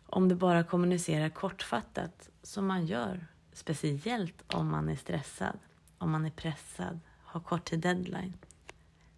Om 0.05 0.29
du 0.29 0.35
bara 0.35 0.63
kommunicerar 0.63 1.29
kortfattat, 1.29 2.29
som 2.43 2.67
man 2.67 2.85
gör, 2.85 3.27
speciellt 3.53 4.53
om 4.53 4.67
man 4.67 4.89
är 4.89 4.95
stressad, 4.95 5.59
om 5.97 6.11
man 6.11 6.25
är 6.25 6.31
pressad, 6.31 6.99
har 7.23 7.39
kort 7.39 7.65
till 7.65 7.81
deadline, 7.81 8.33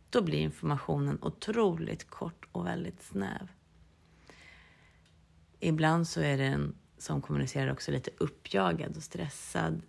då 0.10 0.22
blir 0.22 0.40
informationen 0.40 1.20
otroligt 1.22 2.10
kort 2.10 2.46
och 2.52 2.66
väldigt 2.66 3.04
snäv. 3.04 3.48
Ibland 5.66 6.08
så 6.08 6.22
är 6.22 6.38
den 6.38 6.76
som 6.98 7.22
kommunicerar 7.22 7.72
också 7.72 7.92
lite 7.92 8.12
uppjagad 8.18 8.98
och 8.98 9.04
stressad 9.04 9.82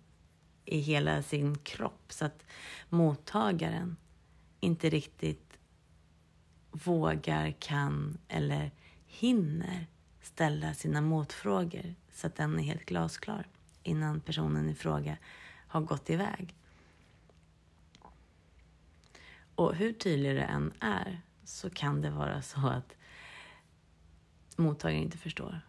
i 0.65 0.79
hela 0.79 1.23
sin 1.23 1.57
kropp 1.57 2.13
så 2.13 2.25
att 2.25 2.43
mottagaren 2.89 3.97
inte 4.59 4.89
riktigt 4.89 5.57
vågar, 6.71 7.51
kan 7.59 8.17
eller 8.27 8.71
hinner 9.05 9.87
ställa 10.21 10.73
sina 10.73 11.01
motfrågor 11.01 11.95
så 12.11 12.27
att 12.27 12.35
den 12.35 12.59
är 12.59 12.63
helt 12.63 12.85
glasklar 12.85 13.47
innan 13.83 14.19
personen 14.19 14.69
i 14.69 14.75
fråga 14.75 15.17
har 15.67 15.81
gått 15.81 16.09
iväg. 16.09 16.55
Och 19.55 19.75
hur 19.75 19.93
tydlig 19.93 20.35
det 20.35 20.43
än 20.43 20.73
är 20.79 21.21
så 21.43 21.69
kan 21.69 22.01
det 22.01 22.09
vara 22.09 22.41
så 22.41 22.67
att 22.67 22.93
mottagaren 24.55 25.03
inte 25.03 25.17
förstår. 25.17 25.66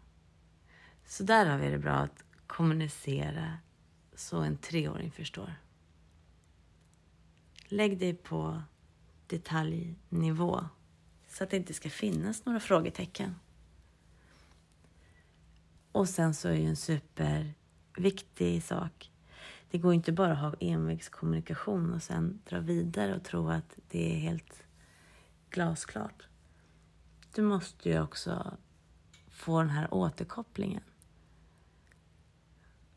Så 1.08 1.22
där 1.22 1.46
har 1.46 1.58
vi 1.58 1.70
det 1.70 1.78
bra 1.78 1.94
att 1.94 2.24
kommunicera 2.46 3.58
så 4.14 4.38
en 4.38 4.56
treåring 4.56 5.10
förstår. 5.10 5.54
Lägg 7.68 7.98
dig 7.98 8.14
på 8.14 8.62
detaljnivå 9.26 10.64
så 11.28 11.44
att 11.44 11.50
det 11.50 11.56
inte 11.56 11.74
ska 11.74 11.90
finnas 11.90 12.44
några 12.44 12.60
frågetecken. 12.60 13.34
Och 15.92 16.08
sen 16.08 16.34
så 16.34 16.48
är 16.48 16.54
ju 16.54 16.66
en 16.66 16.76
superviktig 16.76 18.62
sak 18.62 19.10
det 19.70 19.78
går 19.78 19.94
inte 19.94 20.12
bara 20.12 20.32
att 20.32 20.38
ha 20.38 20.54
envägskommunikation 20.60 21.94
och 21.94 22.02
sen 22.02 22.40
dra 22.48 22.58
vidare 22.58 23.16
och 23.16 23.24
tro 23.24 23.48
att 23.50 23.78
det 23.88 24.14
är 24.14 24.18
helt 24.18 24.62
glasklart. 25.50 26.28
Du 27.34 27.42
måste 27.42 27.88
ju 27.88 28.00
också 28.00 28.56
få 29.28 29.60
den 29.60 29.70
här 29.70 29.94
återkopplingen 29.94 30.82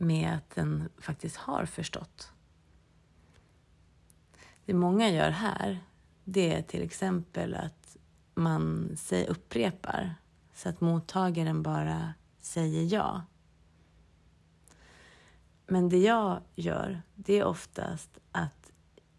med 0.02 0.36
att 0.36 0.50
den 0.50 0.90
faktiskt 0.98 1.38
har 1.38 1.66
förstått. 1.66 2.32
Det 4.66 4.74
många 4.74 5.10
gör 5.10 5.30
här, 5.30 5.80
det 6.24 6.54
är 6.54 6.62
till 6.62 6.84
exempel 6.84 7.56
att 7.56 7.98
man 8.34 8.96
upprepar 9.28 10.16
så 10.54 10.70
att 10.70 10.82
mottagaren 10.82 11.64
bara 11.64 12.14
säger 12.40 12.94
ja. 12.94 13.22
Men 15.68 15.90
det 15.90 15.98
jag 15.98 16.42
gör, 16.56 17.02
det 17.16 17.40
är 17.40 17.44
oftast 17.44 18.20
att 18.32 18.72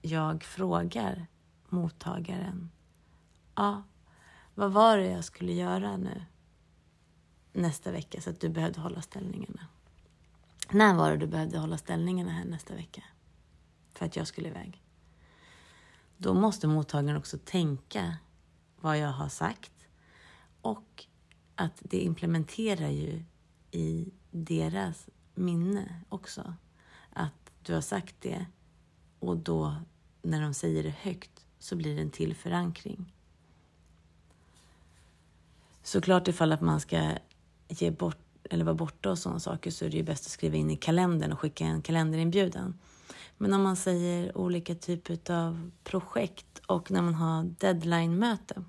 jag 0.02 0.44
frågar 0.44 1.26
mottagaren. 1.68 2.70
Ja, 3.54 3.82
vad 4.54 4.72
var 4.72 4.96
det 4.96 5.10
jag 5.10 5.24
skulle 5.24 5.52
göra 5.52 5.96
nu 5.96 6.24
nästa 7.52 7.92
vecka 7.92 8.20
så 8.20 8.30
att 8.30 8.40
du 8.40 8.48
behövde 8.48 8.80
hålla 8.80 9.02
ställningarna? 9.02 9.66
När 10.74 10.94
var 10.94 11.10
det 11.10 11.16
du 11.16 11.26
behövde 11.26 11.58
hålla 11.58 11.78
ställningarna 11.78 12.30
här 12.30 12.44
nästa 12.44 12.74
vecka? 12.74 13.02
För 13.94 14.06
att 14.06 14.16
jag 14.16 14.26
skulle 14.26 14.48
iväg. 14.48 14.82
Då 16.16 16.34
måste 16.34 16.66
mottagaren 16.66 17.16
också 17.16 17.38
tänka 17.44 18.16
vad 18.80 18.98
jag 18.98 19.08
har 19.08 19.28
sagt 19.28 19.72
och 20.60 21.06
att 21.54 21.80
det 21.80 21.98
implementerar 21.98 22.88
ju 22.88 23.24
i 23.70 24.12
deras 24.30 25.08
minne 25.34 26.00
också. 26.08 26.54
Att 27.12 27.52
du 27.62 27.74
har 27.74 27.80
sagt 27.80 28.16
det 28.20 28.46
och 29.18 29.36
då 29.36 29.76
när 30.22 30.42
de 30.42 30.54
säger 30.54 30.82
det 30.82 30.94
högt 31.00 31.46
så 31.58 31.76
blir 31.76 31.96
det 31.96 32.02
en 32.02 32.10
till 32.10 32.36
förankring. 32.36 33.12
Såklart 35.82 36.28
ifall 36.28 36.52
att 36.52 36.60
man 36.60 36.80
ska 36.80 37.12
ge 37.68 37.90
bort 37.90 38.21
eller 38.52 38.64
vara 38.64 38.74
borta 38.74 39.10
och 39.10 39.18
sådana 39.18 39.40
saker 39.40 39.70
så 39.70 39.84
är 39.84 39.90
det 39.90 39.96
ju 39.96 40.02
bäst 40.02 40.26
att 40.26 40.32
skriva 40.32 40.56
in 40.56 40.70
i 40.70 40.76
kalendern 40.76 41.32
och 41.32 41.40
skicka 41.40 41.64
en 41.64 41.82
kalenderinbjudan. 41.82 42.78
Men 43.38 43.52
om 43.52 43.62
man 43.62 43.76
säger 43.76 44.38
olika 44.38 44.74
typer 44.74 45.32
av 45.32 45.70
projekt 45.84 46.62
och 46.66 46.90
när 46.90 47.02
man 47.02 47.14
har 47.14 47.44
deadline-möte 47.44 48.64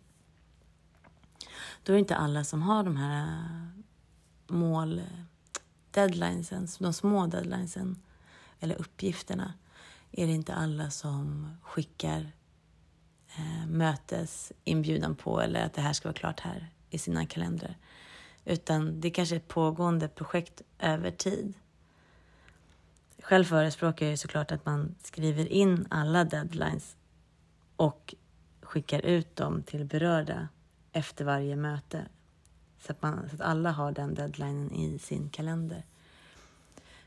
då 1.84 1.92
är 1.92 1.94
det 1.94 2.00
inte 2.00 2.16
alla 2.16 2.44
som 2.44 2.62
har 2.62 2.84
de 2.84 2.98
här 2.98 3.28
eh, 3.28 4.56
mål 4.56 5.02
deadlinesen, 5.92 6.68
de 6.80 6.94
små 6.94 7.28
deadlinesen, 7.28 8.02
eller 8.60 8.76
uppgifterna. 8.76 9.54
är 10.12 10.28
det 10.28 10.34
inte 10.34 10.54
alla 10.54 10.90
som 10.90 11.50
skickar 11.62 12.32
eh, 13.38 13.68
mötesinbjudan 13.68 15.16
på 15.16 15.42
eller 15.42 15.66
att 15.66 15.74
det 15.74 15.82
här 15.82 15.94
ska 15.94 16.08
vara 16.08 16.18
klart 16.18 16.40
här 16.40 16.70
i 16.90 16.98
sina 16.98 17.26
kalendrar. 17.26 17.78
Utan 18.46 19.02
det 19.02 19.10
kanske 19.10 19.36
är 19.36 19.38
ett 19.38 19.48
pågående 19.48 20.08
projekt 20.08 20.62
över 20.80 21.12
tid. 21.12 21.54
Själv 23.24 23.44
förespråkar 23.44 24.06
jag 24.06 24.20
såklart 24.20 24.52
att 24.52 24.66
man 24.66 24.96
skriver 25.04 25.52
in 25.52 25.88
alla 25.90 26.24
deadlines 26.24 26.96
och 27.76 28.16
skickar 28.62 29.00
ut 29.06 29.36
dem 29.36 29.64
till 29.64 29.86
berörda 29.86 30.48
efter 30.92 31.26
varje 31.26 31.56
möte. 31.56 32.06
Så 32.80 32.92
att, 32.92 33.02
man, 33.02 33.30
så 33.30 33.36
att 33.36 33.42
alla 33.42 33.72
har 33.72 33.92
den 33.92 34.14
deadlinen 34.14 34.72
i 34.72 35.00
sin 35.00 35.30
kalender. 35.30 35.84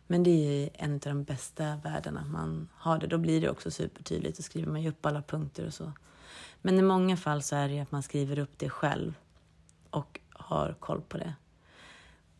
Men 0.06 0.22
det 0.22 0.30
är 0.30 0.60
ju 0.60 0.70
en 0.74 0.94
av 0.94 1.00
de 1.00 1.24
bästa 1.24 1.76
världarna 1.76 2.24
man 2.24 2.68
har 2.72 2.98
det. 2.98 3.06
Då 3.06 3.18
blir 3.18 3.40
det 3.40 3.50
också 3.50 3.70
supertydligt. 3.70 4.36
Då 4.36 4.42
skriver 4.42 4.72
man 4.72 4.82
ju 4.82 4.88
upp 4.88 5.06
alla 5.06 5.22
punkter 5.22 5.66
och 5.66 5.74
så. 5.74 5.92
Men 6.62 6.78
i 6.78 6.82
många 6.82 7.16
fall 7.16 7.42
så 7.42 7.56
är 7.56 7.68
det 7.68 7.74
ju 7.74 7.80
att 7.80 7.92
man 7.92 8.02
skriver 8.02 8.38
upp 8.38 8.52
det 8.56 8.70
själv 8.70 9.14
och 9.90 10.20
har 10.46 10.76
koll 10.80 11.00
på 11.00 11.18
det. 11.18 11.34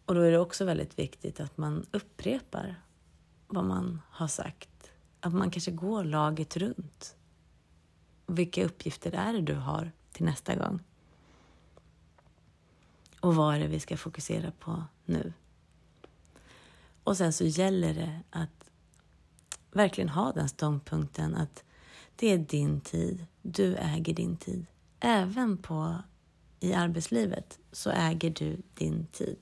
Och 0.04 0.14
då 0.14 0.20
är 0.20 0.30
det 0.30 0.38
också 0.38 0.64
väldigt 0.64 0.98
viktigt 0.98 1.40
att 1.40 1.56
man 1.56 1.86
upprepar 1.90 2.80
vad 3.46 3.64
man 3.64 4.00
har 4.10 4.28
sagt. 4.28 4.90
Att 5.20 5.32
man 5.32 5.50
kanske 5.50 5.70
går 5.70 6.04
laget 6.04 6.56
runt. 6.56 7.16
Vilka 8.26 8.64
uppgifter 8.64 9.14
är 9.14 9.32
det 9.32 9.40
du 9.40 9.54
har 9.54 9.92
till 10.12 10.25
nästa 10.25 10.54
gång? 10.54 10.80
Och 13.20 13.34
vad 13.34 13.54
är 13.54 13.60
det 13.60 13.66
vi 13.66 13.80
ska 13.80 13.96
fokusera 13.96 14.50
på 14.50 14.84
nu? 15.04 15.32
Och 17.04 17.16
sen 17.16 17.32
så 17.32 17.44
gäller 17.44 17.94
det 17.94 18.20
att 18.30 18.70
verkligen 19.70 20.08
ha 20.08 20.32
den 20.32 20.48
ståndpunkten 20.48 21.34
att 21.34 21.64
det 22.16 22.32
är 22.32 22.38
din 22.38 22.80
tid. 22.80 23.26
Du 23.42 23.76
äger 23.76 24.14
din 24.14 24.36
tid. 24.36 24.66
Även 25.00 25.58
på, 25.58 25.96
i 26.60 26.72
arbetslivet 26.75 27.58
så 27.72 27.90
äger 27.90 28.30
du 28.30 28.56
din 28.75 29.06
tid. 29.06 29.38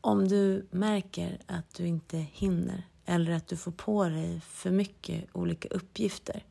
Om 0.00 0.28
du 0.28 0.66
märker 0.70 1.38
att 1.46 1.74
du 1.74 1.86
inte 1.86 2.18
hinner 2.18 2.86
eller 3.04 3.32
att 3.32 3.46
du 3.46 3.56
får 3.56 3.72
på 3.72 4.04
dig 4.04 4.40
för 4.40 4.70
mycket 4.70 5.24
olika 5.32 5.68
uppgifter, 5.68 6.44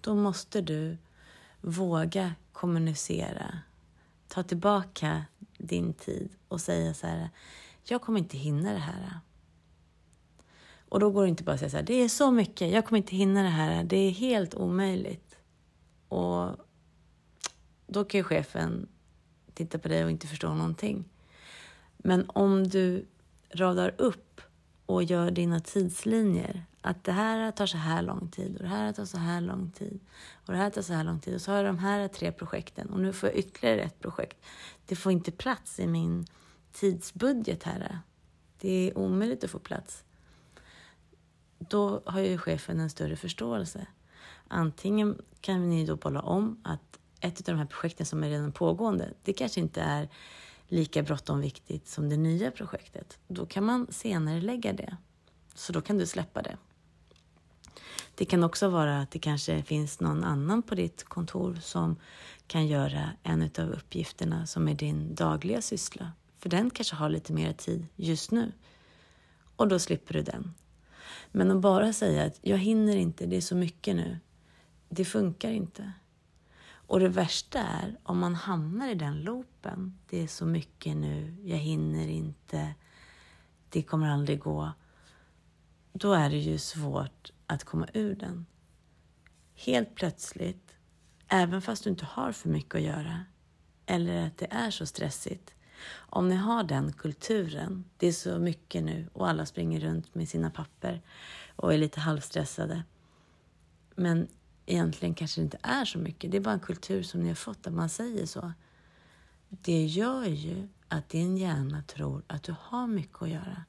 då 0.00 0.14
måste 0.14 0.60
du 0.60 0.96
våga 1.60 2.34
kommunicera. 2.52 3.58
Ta 4.28 4.42
tillbaka 4.42 5.24
din 5.58 5.94
tid 5.94 6.28
och 6.48 6.60
säga 6.60 6.94
så 6.94 7.06
här, 7.06 7.30
jag 7.84 8.02
kommer 8.02 8.18
inte 8.18 8.38
hinna 8.38 8.72
det 8.72 8.78
här. 8.78 9.20
Och 10.88 11.00
då 11.00 11.10
går 11.10 11.22
det 11.22 11.28
inte 11.28 11.44
bara 11.44 11.52
att 11.52 11.58
säga 11.58 11.70
så 11.70 11.76
här, 11.76 11.84
det 11.84 11.94
är 11.94 12.08
så 12.08 12.30
mycket, 12.30 12.72
jag 12.72 12.86
kommer 12.86 12.98
inte 12.98 13.16
hinna 13.16 13.42
det 13.42 13.48
här, 13.48 13.84
det 13.84 13.96
är 13.96 14.10
helt 14.10 14.54
omöjligt. 14.54 15.36
Och 16.08 16.56
då 17.86 18.04
kan 18.04 18.18
ju 18.18 18.24
chefen 18.24 18.88
titta 19.54 19.78
på 19.78 19.88
dig 19.88 20.04
och 20.04 20.10
inte 20.10 20.26
förstå 20.26 20.54
någonting. 20.54 21.04
Men 21.96 22.24
om 22.28 22.68
du 22.68 23.06
radar 23.50 23.94
upp 23.98 24.40
och 24.86 25.04
gör 25.04 25.30
dina 25.30 25.60
tidslinjer, 25.60 26.64
att 26.80 27.04
det 27.04 27.12
här 27.12 27.50
tar 27.50 27.66
så 27.66 27.76
här 27.76 28.02
lång 28.02 28.28
tid 28.28 28.56
och 28.56 28.62
det 28.62 28.68
här 28.68 28.92
tar 28.92 29.04
så 29.04 29.18
här 29.18 29.40
lång 29.40 29.70
tid 29.70 30.00
och 30.46 30.52
det 30.52 30.58
här 30.58 30.70
tar 30.70 30.82
så 30.82 30.92
här 30.92 31.04
lång 31.04 31.20
tid 31.20 31.34
och 31.34 31.40
så 31.40 31.50
har 31.50 31.56
jag 31.56 31.66
de 31.66 31.78
här 31.78 32.08
tre 32.08 32.32
projekten 32.32 32.90
och 32.90 33.00
nu 33.00 33.12
får 33.12 33.28
jag 33.28 33.38
ytterligare 33.38 33.80
ett 33.80 34.00
projekt. 34.00 34.44
Det 34.86 34.96
får 34.96 35.12
inte 35.12 35.32
plats 35.32 35.80
i 35.80 35.86
min 35.86 36.26
tidsbudget 36.72 37.62
här. 37.62 37.98
Det 38.60 38.90
är 38.90 38.98
omöjligt 38.98 39.44
att 39.44 39.50
få 39.50 39.58
plats. 39.58 40.04
Då 41.58 42.02
har 42.06 42.20
ju 42.20 42.38
chefen 42.38 42.80
en 42.80 42.90
större 42.90 43.16
förståelse. 43.16 43.86
Antingen 44.48 45.22
kan 45.40 45.68
ni 45.68 45.86
då 45.86 45.96
bolla 45.96 46.20
om 46.22 46.60
att 46.64 46.98
ett 47.24 47.48
av 47.48 47.54
de 47.54 47.58
här 47.58 47.66
projekten 47.66 48.06
som 48.06 48.24
är 48.24 48.28
redan 48.28 48.52
pågående, 48.52 49.10
det 49.22 49.32
kanske 49.32 49.60
inte 49.60 49.80
är 49.80 50.08
lika 50.68 51.02
bråttom 51.02 51.40
viktigt 51.40 51.88
som 51.88 52.08
det 52.08 52.16
nya 52.16 52.50
projektet. 52.50 53.18
Då 53.28 53.46
kan 53.46 53.64
man 53.64 53.86
senare 53.90 54.40
lägga 54.40 54.72
det. 54.72 54.96
Så 55.54 55.72
då 55.72 55.80
kan 55.80 55.98
du 55.98 56.06
släppa 56.06 56.42
det. 56.42 56.56
Det 58.14 58.24
kan 58.24 58.44
också 58.44 58.68
vara 58.68 59.00
att 59.00 59.10
det 59.10 59.18
kanske 59.18 59.62
finns 59.62 60.00
någon 60.00 60.24
annan 60.24 60.62
på 60.62 60.74
ditt 60.74 61.04
kontor 61.04 61.58
som 61.62 61.96
kan 62.46 62.66
göra 62.66 63.10
en 63.22 63.50
av 63.58 63.70
uppgifterna 63.70 64.46
som 64.46 64.68
är 64.68 64.74
din 64.74 65.14
dagliga 65.14 65.62
syssla. 65.62 66.12
För 66.38 66.48
den 66.48 66.70
kanske 66.70 66.96
har 66.96 67.08
lite 67.08 67.32
mer 67.32 67.52
tid 67.52 67.86
just 67.96 68.30
nu. 68.30 68.52
Och 69.56 69.68
då 69.68 69.78
slipper 69.78 70.14
du 70.14 70.22
den. 70.22 70.54
Men 71.32 71.50
att 71.50 71.60
bara 71.60 71.92
säga 71.92 72.24
att 72.24 72.38
jag 72.42 72.58
hinner 72.58 72.96
inte, 72.96 73.26
det 73.26 73.36
är 73.36 73.40
så 73.40 73.56
mycket 73.56 73.96
nu. 73.96 74.18
Det 74.88 75.04
funkar 75.04 75.50
inte. 75.50 75.92
Och 76.86 77.00
det 77.00 77.08
värsta 77.08 77.58
är 77.58 77.96
om 78.02 78.18
man 78.18 78.34
hamnar 78.34 78.88
i 78.88 78.94
den 78.94 79.22
loopen. 79.22 79.98
Det 80.08 80.22
är 80.22 80.26
så 80.26 80.46
mycket 80.46 80.96
nu, 80.96 81.36
jag 81.44 81.58
hinner 81.58 82.08
inte, 82.08 82.74
det 83.68 83.82
kommer 83.82 84.10
aldrig 84.10 84.40
gå. 84.40 84.72
Då 85.92 86.12
är 86.12 86.30
det 86.30 86.38
ju 86.38 86.58
svårt 86.58 87.32
att 87.46 87.64
komma 87.64 87.88
ur 87.94 88.14
den. 88.14 88.46
Helt 89.54 89.94
plötsligt, 89.94 90.76
även 91.28 91.62
fast 91.62 91.84
du 91.84 91.90
inte 91.90 92.04
har 92.04 92.32
för 92.32 92.48
mycket 92.48 92.74
att 92.74 92.82
göra, 92.82 93.24
eller 93.86 94.26
att 94.26 94.38
det 94.38 94.46
är 94.50 94.70
så 94.70 94.86
stressigt, 94.86 95.54
om 95.94 96.28
ni 96.28 96.36
har 96.36 96.64
den 96.64 96.92
kulturen, 96.92 97.84
det 97.96 98.06
är 98.06 98.12
så 98.12 98.38
mycket 98.38 98.82
nu 98.82 99.08
och 99.12 99.28
alla 99.28 99.46
springer 99.46 99.80
runt 99.80 100.14
med 100.14 100.28
sina 100.28 100.50
papper 100.50 101.02
och 101.56 101.74
är 101.74 101.78
lite 101.78 102.00
halvstressade. 102.00 102.82
Men 103.94 104.28
egentligen 104.66 105.14
kanske 105.14 105.40
det 105.40 105.44
inte 105.44 105.58
är 105.62 105.84
så 105.84 105.98
mycket. 105.98 106.30
Det 106.30 106.36
är 106.36 106.40
bara 106.40 106.54
en 106.54 106.60
kultur 106.60 107.02
som 107.02 107.20
ni 107.20 107.28
har 107.28 107.34
fått, 107.34 107.66
att 107.66 107.72
man 107.72 107.88
säger 107.88 108.26
så. 108.26 108.52
Det 109.48 109.84
gör 109.84 110.24
ju 110.24 110.68
att 110.88 111.08
din 111.08 111.36
hjärna 111.36 111.82
tror 111.82 112.22
att 112.26 112.42
du 112.42 112.54
har 112.60 112.86
mycket 112.86 113.22
att 113.22 113.28
göra. 113.28 113.64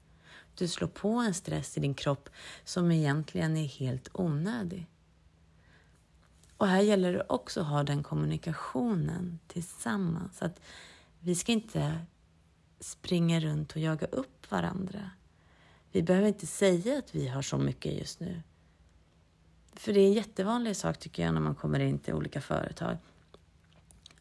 Du 0.56 0.68
slår 0.68 0.88
på 0.88 1.10
en 1.10 1.34
stress 1.34 1.78
i 1.78 1.80
din 1.80 1.94
kropp 1.94 2.30
som 2.64 2.92
egentligen 2.92 3.58
är 3.58 3.68
helt 3.68 4.10
onödig. 4.14 4.88
Och 6.58 6.68
här 6.68 6.82
gäller 6.82 7.14
det 7.14 7.26
också 7.30 7.62
att 7.62 7.68
ha 7.68 7.84
den 7.84 8.04
kommunikationen 8.04 9.40
tillsammans. 9.48 10.42
Att 10.42 10.62
vi 11.20 11.36
ska 11.36 11.52
inte 11.52 12.00
springa 12.80 13.40
runt 13.40 13.72
och 13.72 13.82
jaga 13.82 14.08
upp 14.08 14.52
varandra. 14.52 15.10
Vi 15.92 16.04
behöver 16.04 16.28
inte 16.28 16.48
säga 16.48 16.98
att 16.98 17.16
vi 17.16 17.28
har 17.28 17.42
så 17.42 17.58
mycket 17.58 17.94
just 17.94 18.20
nu. 18.20 18.42
För 19.76 19.94
det 19.94 20.00
är 20.00 20.08
en 20.08 20.14
jättevanlig 20.14 20.76
sak 20.76 21.00
tycker 21.00 21.24
jag 21.24 21.34
när 21.34 21.42
man 21.42 21.56
kommer 21.56 21.80
in 21.80 22.00
till 22.00 22.14
olika 22.14 22.42
företag. 22.42 22.98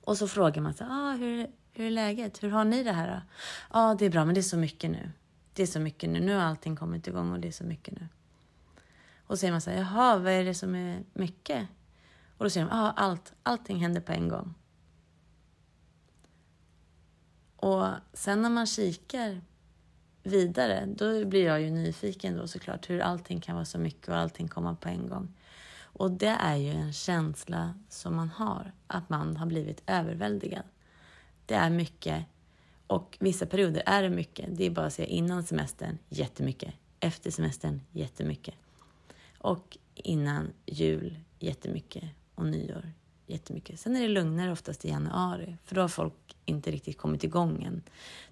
Och 0.00 0.18
så 0.18 0.28
frågar 0.28 0.62
man 0.62 0.74
så 0.74 0.84
ah, 0.84 1.12
hur, 1.12 1.46
hur 1.72 1.86
är 1.86 1.90
läget? 1.90 2.42
Hur 2.42 2.50
har 2.50 2.64
ni 2.64 2.82
det 2.82 2.92
här? 2.92 3.08
Ja, 3.08 3.22
ah, 3.70 3.94
det 3.94 4.06
är 4.06 4.10
bra, 4.10 4.24
men 4.24 4.34
det 4.34 4.40
är 4.40 4.42
så 4.42 4.56
mycket 4.56 4.90
nu. 4.90 5.10
Det 5.54 5.62
är 5.62 5.66
så 5.66 5.80
mycket 5.80 6.10
nu. 6.10 6.20
Nu 6.20 6.34
har 6.34 6.42
allting 6.42 6.76
kommit 6.76 7.06
igång 7.06 7.32
och 7.32 7.40
det 7.40 7.48
är 7.48 7.52
så 7.52 7.64
mycket 7.64 7.94
nu. 7.94 8.08
Och 9.26 9.36
så 9.36 9.40
säger 9.40 9.52
man 9.52 9.60
så 9.60 9.70
här, 9.70 9.78
jaha, 9.78 10.18
vad 10.18 10.32
är 10.32 10.44
det 10.44 10.54
som 10.54 10.74
är 10.74 11.02
mycket? 11.12 11.68
Och 12.38 12.44
då 12.44 12.50
säger 12.50 12.66
de, 12.66 12.72
ah, 12.72 12.90
allt, 12.90 13.32
allting 13.42 13.76
händer 13.76 14.00
på 14.00 14.12
en 14.12 14.28
gång. 14.28 14.54
Och 17.56 17.86
sen 18.12 18.42
när 18.42 18.50
man 18.50 18.66
kikar 18.66 19.40
vidare, 20.22 20.86
då 20.86 21.24
blir 21.24 21.44
jag 21.44 21.60
ju 21.60 21.70
nyfiken 21.70 22.36
då 22.36 22.48
såklart 22.48 22.90
hur 22.90 23.00
allting 23.00 23.40
kan 23.40 23.54
vara 23.54 23.64
så 23.64 23.78
mycket 23.78 24.08
och 24.08 24.16
allting 24.16 24.48
komma 24.48 24.74
på 24.74 24.88
en 24.88 25.08
gång. 25.08 25.34
Och 25.94 26.10
det 26.10 26.36
är 26.40 26.56
ju 26.56 26.70
en 26.70 26.92
känsla 26.92 27.74
som 27.88 28.16
man 28.16 28.28
har, 28.28 28.72
att 28.86 29.08
man 29.08 29.36
har 29.36 29.46
blivit 29.46 29.82
överväldigad. 29.86 30.62
Det 31.46 31.54
är 31.54 31.70
mycket 31.70 32.24
och 32.86 33.16
vissa 33.20 33.46
perioder 33.46 33.82
är 33.86 34.02
det 34.02 34.10
mycket. 34.10 34.46
Det 34.50 34.64
är 34.64 34.70
bara 34.70 34.86
att 34.86 34.92
säga 34.92 35.08
innan 35.08 35.42
semestern, 35.42 35.98
jättemycket. 36.08 36.74
Efter 37.00 37.30
semestern, 37.30 37.80
jättemycket. 37.92 38.54
Och 39.38 39.78
innan 39.94 40.52
jul, 40.66 41.18
jättemycket. 41.38 42.04
Och 42.34 42.46
nyår, 42.46 42.92
jättemycket. 43.26 43.80
Sen 43.80 43.96
är 43.96 44.00
det 44.00 44.08
lugnare 44.08 44.52
oftast 44.52 44.84
i 44.84 44.88
januari, 44.88 45.56
för 45.64 45.74
då 45.74 45.80
har 45.80 45.88
folk 45.88 46.36
inte 46.44 46.70
riktigt 46.70 46.98
kommit 46.98 47.24
igång 47.24 47.62
än. 47.62 47.82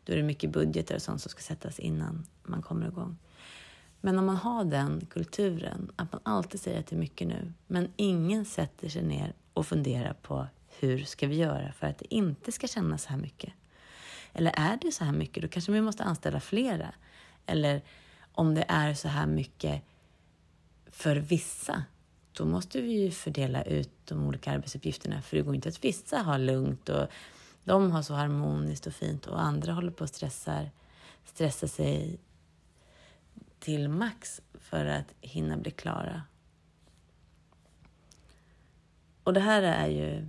Då 0.05 0.12
är 0.12 0.16
det 0.16 0.22
mycket 0.22 0.51
budgetar 0.51 0.94
och 0.94 1.03
sånt 1.03 1.22
som 1.22 1.31
ska 1.31 1.40
sättas 1.40 1.79
innan 1.79 2.27
man 2.42 2.62
kommer 2.62 2.88
igång. 2.88 3.18
Men 4.04 4.18
om 4.18 4.26
man 4.26 4.36
har 4.36 4.64
den 4.64 5.06
kulturen, 5.06 5.90
att 5.96 6.12
man 6.12 6.20
alltid 6.24 6.60
säger 6.60 6.80
att 6.80 6.86
det 6.86 6.96
är 6.96 7.00
mycket 7.00 7.28
nu, 7.28 7.52
men 7.66 7.92
ingen 7.96 8.44
sätter 8.44 8.88
sig 8.88 9.02
ner 9.02 9.32
och 9.54 9.66
funderar 9.66 10.12
på 10.12 10.46
hur 10.78 11.04
ska 11.04 11.26
vi 11.26 11.36
göra 11.36 11.72
för 11.72 11.86
att 11.86 11.98
det 11.98 12.14
inte 12.14 12.52
ska 12.52 12.66
kännas 12.66 13.02
så 13.02 13.08
här 13.08 13.16
mycket? 13.16 13.52
Eller 14.32 14.52
är 14.56 14.78
det 14.82 14.92
så 14.92 15.04
här 15.04 15.12
mycket, 15.12 15.42
då 15.42 15.48
kanske 15.48 15.72
vi 15.72 15.80
måste 15.80 16.04
anställa 16.04 16.40
flera. 16.40 16.94
Eller 17.46 17.82
om 18.32 18.54
det 18.54 18.64
är 18.68 18.94
så 18.94 19.08
här 19.08 19.26
mycket 19.26 19.82
för 20.86 21.16
vissa, 21.16 21.84
då 22.32 22.44
måste 22.44 22.80
vi 22.80 22.92
ju 22.92 23.10
fördela 23.10 23.62
ut 23.62 23.90
de 24.04 24.26
olika 24.26 24.52
arbetsuppgifterna. 24.52 25.22
För 25.22 25.36
det 25.36 25.42
går 25.42 25.54
inte 25.54 25.68
att 25.68 25.84
vissa 25.84 26.18
har 26.18 26.38
lugnt 26.38 26.88
och 26.88 27.06
de 27.64 27.90
har 27.90 28.02
så 28.02 28.14
harmoniskt 28.14 28.86
och 28.86 28.94
fint 28.94 29.26
och 29.26 29.42
andra 29.42 29.72
håller 29.72 29.90
på 29.90 30.02
och 30.02 30.08
stressar, 30.08 30.70
stressar 31.24 31.66
sig 31.66 32.18
till 33.62 33.88
max 33.88 34.40
för 34.55 34.87
att 34.87 35.14
hinna 35.20 35.57
bli 35.57 35.70
klara. 35.70 36.22
Och 39.22 39.33
det 39.33 39.40
här 39.40 39.62
är 39.62 39.88
ju 39.88 40.29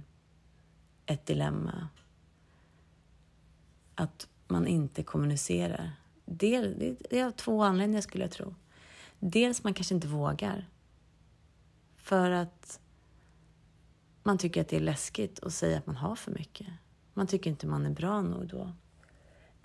ett 1.05 1.25
dilemma. 1.25 1.87
Att 3.95 4.27
man 4.47 4.67
inte 4.67 5.03
kommunicerar. 5.03 5.91
Del, 6.25 6.95
det 7.09 7.19
är 7.19 7.25
av 7.25 7.31
två 7.31 7.63
anledningar 7.63 8.01
skulle 8.01 8.23
jag 8.23 8.31
tro. 8.31 8.55
Dels 9.19 9.63
man 9.63 9.73
kanske 9.73 9.95
inte 9.95 10.07
vågar. 10.07 10.69
För 11.97 12.31
att 12.31 12.79
man 14.23 14.37
tycker 14.37 14.61
att 14.61 14.67
det 14.67 14.75
är 14.75 14.81
läskigt 14.81 15.43
att 15.43 15.53
säga 15.53 15.77
att 15.77 15.87
man 15.87 15.95
har 15.95 16.15
för 16.15 16.31
mycket. 16.31 16.67
Man 17.13 17.27
tycker 17.27 17.49
inte 17.49 17.67
man 17.67 17.85
är 17.85 17.89
bra 17.89 18.21
nog 18.21 18.47
då. 18.47 18.71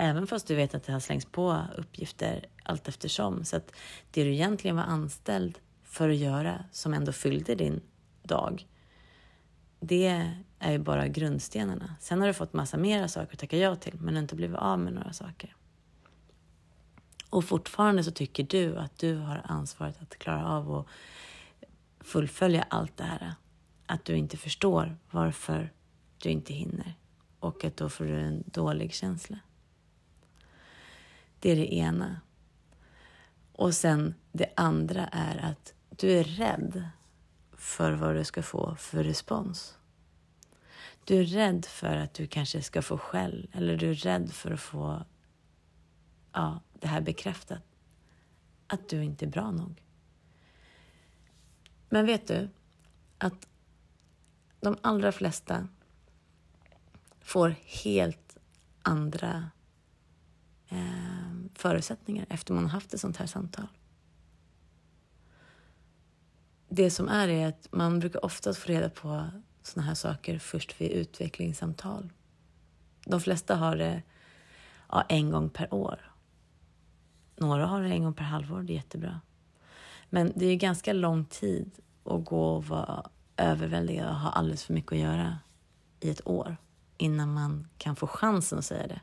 Även 0.01 0.27
fast 0.27 0.47
du 0.47 0.55
vet 0.55 0.75
att 0.75 0.85
det 0.85 0.93
har 0.93 1.01
slängts 1.01 1.27
på 1.27 1.63
uppgifter 1.77 2.47
allt 2.63 2.89
eftersom. 2.89 3.45
Så 3.45 3.57
att 3.57 3.73
det 4.11 4.25
du 4.25 4.33
egentligen 4.33 4.77
var 4.77 4.83
anställd 4.83 5.59
för 5.85 6.09
att 6.09 6.17
göra, 6.17 6.65
som 6.73 6.95
ändå 6.95 7.13
fyllde 7.13 7.55
din 7.55 7.81
dag, 8.23 8.67
det 9.81 10.33
är 10.59 10.73
ju 10.73 10.79
bara 10.79 11.09
grundstenarna. 11.09 11.97
Sen 12.01 12.21
har 12.21 12.27
du 12.27 12.35
fått 12.35 12.53
massa 12.53 12.77
mera 12.77 13.09
saker 13.09 13.33
att 13.33 13.39
tacka 13.39 13.57
ja 13.57 13.77
till, 13.77 13.95
men 13.95 14.07
du 14.07 14.15
har 14.15 14.23
inte 14.23 14.35
blivit 14.35 14.57
av 14.57 14.79
med 14.79 14.93
några 14.93 15.13
saker. 15.13 15.57
Och 17.31 17.45
fortfarande 17.45 18.05
så 18.05 18.11
tycker 18.11 18.45
du 18.45 18.77
att 18.77 18.99
du 18.99 19.17
har 19.17 19.43
ansvaret 19.45 20.03
att 20.03 20.19
klara 20.19 20.47
av 20.47 20.75
att 20.75 20.87
fullfölja 22.01 22.67
allt 22.71 22.97
det 22.97 23.05
här. 23.05 23.35
Att 23.87 24.05
du 24.05 24.17
inte 24.17 24.37
förstår 24.37 24.97
varför 25.11 25.73
du 26.19 26.31
inte 26.31 26.55
hinner 26.55 26.95
och 27.41 27.65
att 27.65 27.77
då 27.77 27.89
får 27.89 28.05
du 28.05 28.21
en 28.21 28.45
dålig 28.47 28.95
känsla. 28.95 29.39
Det 31.41 31.51
är 31.51 31.57
det 31.57 31.75
ena. 31.75 32.21
Och 33.53 33.75
sen 33.75 34.15
det 34.33 34.53
andra 34.57 35.07
är 35.07 35.51
att 35.51 35.75
du 35.91 36.11
är 36.11 36.25
rädd 36.25 36.89
för 37.53 37.93
vad 37.93 38.15
du 38.15 38.25
ska 38.25 38.43
få 38.43 38.75
för 38.77 39.05
respons. 39.05 39.79
Du 41.05 41.21
är 41.21 41.25
rädd 41.25 41.65
för 41.65 41.97
att 41.97 42.15
du 42.15 42.27
kanske 42.27 42.63
ska 42.63 42.83
få 42.83 42.99
skäll 42.99 43.51
eller 43.53 43.77
du 43.77 43.91
är 43.91 43.95
rädd 43.95 44.33
för 44.33 44.51
att 44.51 44.61
få 44.61 45.05
ja, 46.33 46.61
det 46.73 46.87
här 46.87 47.01
bekräftat. 47.01 47.63
Att 48.67 48.89
du 48.89 49.05
inte 49.05 49.25
är 49.25 49.31
bra 49.31 49.51
nog. 49.51 49.83
Men 51.89 52.07
vet 52.07 52.29
du 52.29 52.49
att 53.19 53.49
de 54.61 54.77
allra 54.81 55.13
flesta 55.13 55.69
får 57.21 57.55
helt 57.85 58.37
andra 58.83 59.51
eh, 60.69 61.18
förutsättningar 61.61 62.27
efter 62.29 62.55
man 62.55 62.65
har 62.65 62.71
haft 62.71 62.95
ett 62.95 63.01
sånt 63.01 63.17
här 63.17 63.27
samtal. 63.27 63.67
Det 66.69 66.91
som 66.91 67.09
är 67.09 67.29
är 67.29 67.49
att 67.49 67.69
man 67.71 67.99
brukar 67.99 68.25
oftast 68.25 68.59
få 68.59 68.69
reda 68.69 68.91
på 68.91 69.27
såna 69.63 69.87
här 69.87 69.95
saker 69.95 70.39
först 70.39 70.81
vid 70.81 70.91
utvecklingssamtal. 70.91 72.13
De 73.05 73.21
flesta 73.21 73.57
har 73.57 73.77
det 73.77 74.03
ja, 74.89 75.03
en 75.09 75.31
gång 75.31 75.51
per 75.51 75.75
år. 75.75 76.13
Några 77.37 77.67
har 77.67 77.83
det 77.83 77.89
en 77.89 78.03
gång 78.05 78.15
per 78.15 78.25
halvår, 78.25 78.63
det 78.63 78.73
är 78.73 78.75
jättebra. 78.75 79.21
Men 80.11 80.33
det 80.37 80.47
är 80.47 80.57
ganska 80.57 80.93
lång 80.93 81.25
tid 81.25 81.71
att 82.05 82.25
gå 82.25 82.57
och 82.57 82.65
vara 82.65 83.11
överväldigad 83.37 84.09
och 84.09 84.17
ha 84.17 84.31
alldeles 84.31 84.65
för 84.65 84.75
mycket 84.75 84.93
att 84.93 84.99
göra 84.99 85.39
i 86.01 86.11
ett 86.11 86.27
år 86.27 86.57
innan 86.97 87.35
man 87.35 87.69
kan 87.79 87.97
få 87.97 88.07
chansen 88.07 88.59
att 88.59 88.65
säga 88.65 88.87
det. 88.87 89.01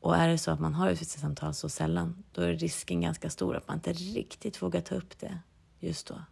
Och 0.00 0.16
är 0.16 0.28
det 0.28 0.38
så 0.38 0.50
att 0.50 0.60
man 0.60 0.74
har 0.74 0.90
utvisningssamtal 0.90 1.54
så 1.54 1.68
sällan, 1.68 2.24
då 2.32 2.42
är 2.42 2.52
risken 2.52 3.00
ganska 3.00 3.30
stor 3.30 3.56
att 3.56 3.68
man 3.68 3.76
inte 3.76 3.92
riktigt 3.92 4.62
vågar 4.62 4.80
ta 4.80 4.94
upp 4.94 5.18
det 5.18 5.38
just 5.80 6.06
då. 6.06 6.22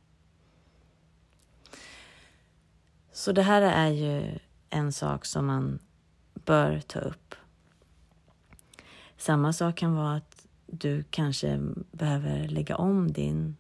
Så 3.13 3.33
det 3.33 3.43
här 3.43 3.63
är 3.63 3.89
ju 3.89 4.39
en 4.71 4.93
sak 4.93 5.25
som 5.25 5.47
man 5.47 5.79
bör 6.35 6.81
ta 6.81 6.99
upp. 6.99 7.35
Samma 9.17 9.53
sak 9.53 9.77
kan 9.77 9.95
vara 9.95 10.15
att 10.15 10.47
du 10.67 11.05
kanske 11.11 11.61
behöver 11.93 12.49
lägga 12.49 12.77
om 12.77 13.13
din 13.13 13.57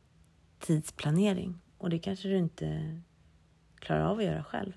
tidsplanering 0.58 1.60
och 1.78 1.90
det 1.90 1.98
kanske 1.98 2.28
du 2.28 2.36
inte 2.36 3.00
klarar 3.78 4.04
av 4.04 4.18
att 4.18 4.24
göra 4.24 4.44
själv. 4.44 4.72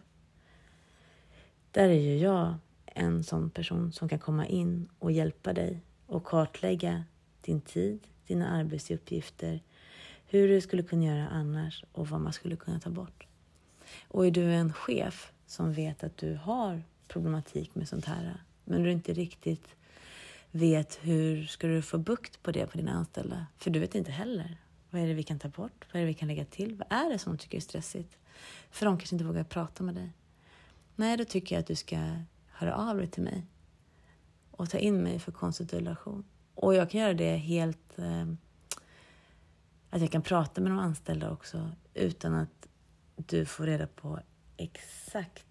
Där 1.71 1.89
är 1.89 1.99
ju 1.99 2.17
jag 2.17 2.55
en 2.97 3.23
sån 3.23 3.49
person 3.49 3.91
som 3.91 4.09
kan 4.09 4.19
komma 4.19 4.47
in 4.47 4.89
och 4.99 5.11
hjälpa 5.11 5.53
dig 5.53 5.81
och 6.05 6.23
kartlägga 6.23 7.03
din 7.41 7.61
tid, 7.61 8.07
dina 8.27 8.49
arbetsuppgifter, 8.49 9.61
hur 10.25 10.47
du 10.47 10.61
skulle 10.61 10.83
kunna 10.83 11.05
göra 11.05 11.27
annars 11.27 11.83
och 11.91 12.07
vad 12.09 12.21
man 12.21 12.33
skulle 12.33 12.55
kunna 12.55 12.79
ta 12.79 12.89
bort. 12.89 13.27
Och 14.07 14.27
är 14.27 14.31
du 14.31 14.53
en 14.53 14.73
chef 14.73 15.31
som 15.45 15.73
vet 15.73 16.03
att 16.03 16.17
du 16.17 16.35
har 16.35 16.83
problematik 17.07 17.75
med 17.75 17.87
sånt 17.87 18.05
här, 18.05 18.43
men 18.65 18.83
du 18.83 18.91
inte 18.91 19.13
riktigt 19.13 19.75
vet 20.51 20.99
hur 21.01 21.45
ska 21.45 21.67
du 21.67 21.81
få 21.81 21.97
bukt 21.97 22.43
på 22.43 22.51
det 22.51 22.67
på 22.67 22.77
dina 22.77 22.91
anställda, 22.91 23.45
för 23.57 23.71
du 23.71 23.79
vet 23.79 23.95
inte 23.95 24.11
heller. 24.11 24.57
Vad 24.89 25.01
är 25.01 25.07
det 25.07 25.13
vi 25.13 25.23
kan 25.23 25.39
ta 25.39 25.49
bort? 25.49 25.85
Vad 25.91 25.95
är 25.95 25.99
det 25.99 26.11
vi 26.11 26.13
kan 26.13 26.27
lägga 26.27 26.45
till? 26.45 26.75
Vad 26.75 26.87
är 26.89 27.09
det 27.09 27.19
som 27.19 27.33
de 27.33 27.37
tycker 27.37 27.57
är 27.57 27.61
stressigt? 27.61 28.17
För 28.71 28.85
de 28.85 28.97
kanske 28.97 29.15
inte 29.15 29.25
vågar 29.25 29.43
prata 29.43 29.83
med 29.83 29.95
dig. 29.95 30.13
Nej, 30.95 31.17
då 31.17 31.25
tycker 31.25 31.55
jag 31.55 31.59
att 31.59 31.67
du 31.67 31.75
ska 31.75 31.97
höra 32.57 32.75
av 32.75 32.97
dig 32.97 33.07
till 33.07 33.23
mig 33.23 33.45
och 34.51 34.69
ta 34.69 34.77
in 34.77 35.03
mig 35.03 35.19
för 35.19 35.31
konsultation. 35.31 36.23
Och 36.55 36.75
jag 36.75 36.89
kan 36.89 37.01
göra 37.01 37.13
det 37.13 37.35
helt... 37.37 37.99
Eh, 37.99 38.27
att 39.89 40.01
jag 40.01 40.11
kan 40.11 40.21
prata 40.21 40.61
med 40.61 40.71
de 40.71 40.79
anställda 40.79 41.31
också 41.31 41.71
utan 41.93 42.33
att 42.33 42.67
du 43.15 43.45
får 43.45 43.65
reda 43.65 43.87
på 43.87 44.19
exakt 44.57 45.45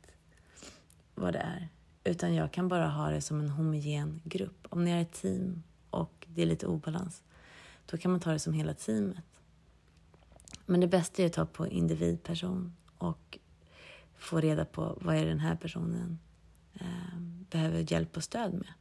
vad 1.14 1.32
det 1.32 1.38
är. 1.38 1.68
Utan 2.04 2.34
jag 2.34 2.52
kan 2.52 2.68
bara 2.68 2.88
ha 2.88 3.10
det 3.10 3.20
som 3.20 3.40
en 3.40 3.48
homogen 3.48 4.20
grupp. 4.24 4.66
Om 4.70 4.84
ni 4.84 4.90
är 4.90 5.02
ett 5.02 5.12
team 5.12 5.62
och 5.90 6.26
det 6.28 6.42
är 6.42 6.46
lite 6.46 6.66
obalans, 6.66 7.22
då 7.86 7.96
kan 7.96 8.10
man 8.10 8.20
ta 8.20 8.32
det 8.32 8.38
som 8.38 8.52
hela 8.52 8.74
teamet. 8.74 9.42
Men 10.66 10.80
det 10.80 10.88
bästa 10.88 11.22
är 11.22 11.26
att 11.26 11.32
ta 11.32 11.46
på 11.46 11.66
individperson 11.66 12.76
och 12.98 13.38
få 14.16 14.40
reda 14.40 14.64
på 14.64 14.98
vad 15.00 15.16
är 15.16 15.26
den 15.26 15.40
här 15.40 15.56
personen 15.56 16.18
behöver 17.50 17.92
hjälp 17.92 18.16
och 18.16 18.24
stöd 18.24 18.54
med. 18.54 18.72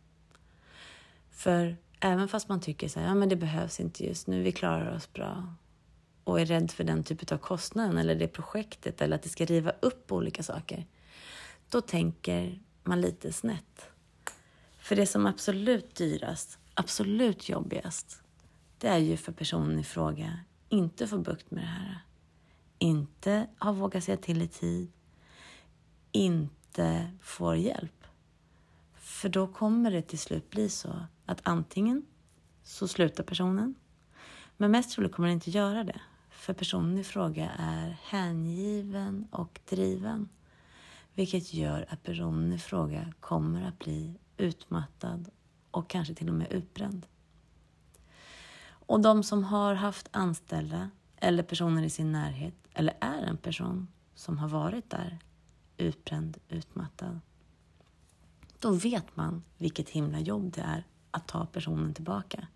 För 1.32 1.78
även 2.00 2.28
fast 2.28 2.50
man 2.50 2.62
tycker 2.62 2.88
så 2.88 3.00
här, 3.00 3.08
ja 3.08 3.16
men 3.16 3.30
det 3.30 3.36
behövs 3.36 3.80
inte 3.80 4.06
just 4.06 4.28
nu, 4.28 4.42
vi 4.42 4.52
klarar 4.52 4.96
oss 4.96 5.14
bra 5.14 5.56
och 6.24 6.42
är 6.42 6.46
rädd 6.46 6.72
för 6.72 6.84
den 6.84 7.04
typen 7.04 7.36
av 7.36 7.42
kostnaden 7.42 7.98
eller 7.98 8.16
det 8.16 8.28
projektet 8.28 9.02
eller 9.02 9.16
att 9.16 9.24
det 9.24 9.30
ska 9.30 9.46
riva 9.46 9.72
upp 9.80 10.12
olika 10.12 10.44
saker, 10.44 10.86
då 11.70 11.82
tänker 11.82 12.60
man 12.84 13.02
lite 13.02 13.34
snett. 13.34 13.90
För 14.80 14.96
det 14.96 15.08
som 15.08 15.26
absolut 15.26 15.96
dyrast, 15.96 16.60
absolut 16.74 17.50
jobbigast, 17.50 18.24
det 18.78 18.88
är 18.88 18.98
ju 18.98 19.18
för 19.18 19.32
personen 19.32 19.80
i 19.80 19.84
fråga 19.84 20.40
inte 20.70 21.08
få 21.08 21.18
bukt 21.18 21.52
med 21.52 21.64
det 21.64 21.68
här. 21.68 22.00
Inte 22.80 23.48
har 23.58 23.74
vågat 23.74 24.04
säga 24.04 24.18
till 24.18 24.42
i 24.42 24.48
tid, 24.48 24.92
inte 26.12 27.12
får 27.22 27.56
hjälp. 27.56 27.95
För 29.26 29.30
då 29.30 29.48
kommer 29.48 29.92
det 29.92 30.02
till 30.02 30.20
slut 30.20 30.50
bli 30.50 30.70
så 30.70 31.06
att 31.26 31.42
antingen 31.44 32.06
så 32.64 32.88
slutar 32.88 33.24
personen, 33.24 33.76
men 34.58 34.72
mest 34.72 34.92
troligt 34.92 35.12
kommer 35.12 35.28
den 35.28 35.34
inte 35.34 35.52
göra 35.52 35.84
det. 35.84 36.02
För 36.30 36.54
personen 36.54 36.98
i 36.98 37.04
fråga 37.04 37.52
är 37.58 37.98
hängiven 38.04 39.28
och 39.32 39.60
driven. 39.70 40.30
Vilket 41.14 41.54
gör 41.54 41.86
att 41.90 42.04
personen 42.04 42.54
i 42.54 42.58
fråga 42.58 43.14
kommer 43.20 43.68
att 43.68 43.80
bli 43.80 44.20
utmattad 44.38 45.30
och 45.72 45.90
kanske 45.90 46.14
till 46.14 46.30
och 46.30 46.36
med 46.36 46.52
utbränd. 46.52 47.06
Och 48.68 49.02
de 49.02 49.24
som 49.24 49.44
har 49.44 49.74
haft 49.74 50.10
anställda 50.12 50.90
eller 51.18 51.44
personer 51.44 51.84
i 51.84 51.90
sin 51.90 52.12
närhet 52.12 52.56
eller 52.74 52.94
är 53.00 53.22
en 53.22 53.38
person 53.38 53.88
som 54.16 54.38
har 54.38 54.48
varit 54.48 54.90
där 54.90 55.20
utbränd, 55.78 56.38
utmattad. 56.50 57.20
Då 58.66 58.72
vet 58.72 59.16
man 59.16 59.44
vilket 59.58 59.90
himla 59.90 60.20
jobb 60.20 60.52
det 60.52 60.62
är 60.62 60.88
att 61.12 61.28
ta 61.28 61.46
personen 61.46 61.94
tillbaka. 61.94 62.48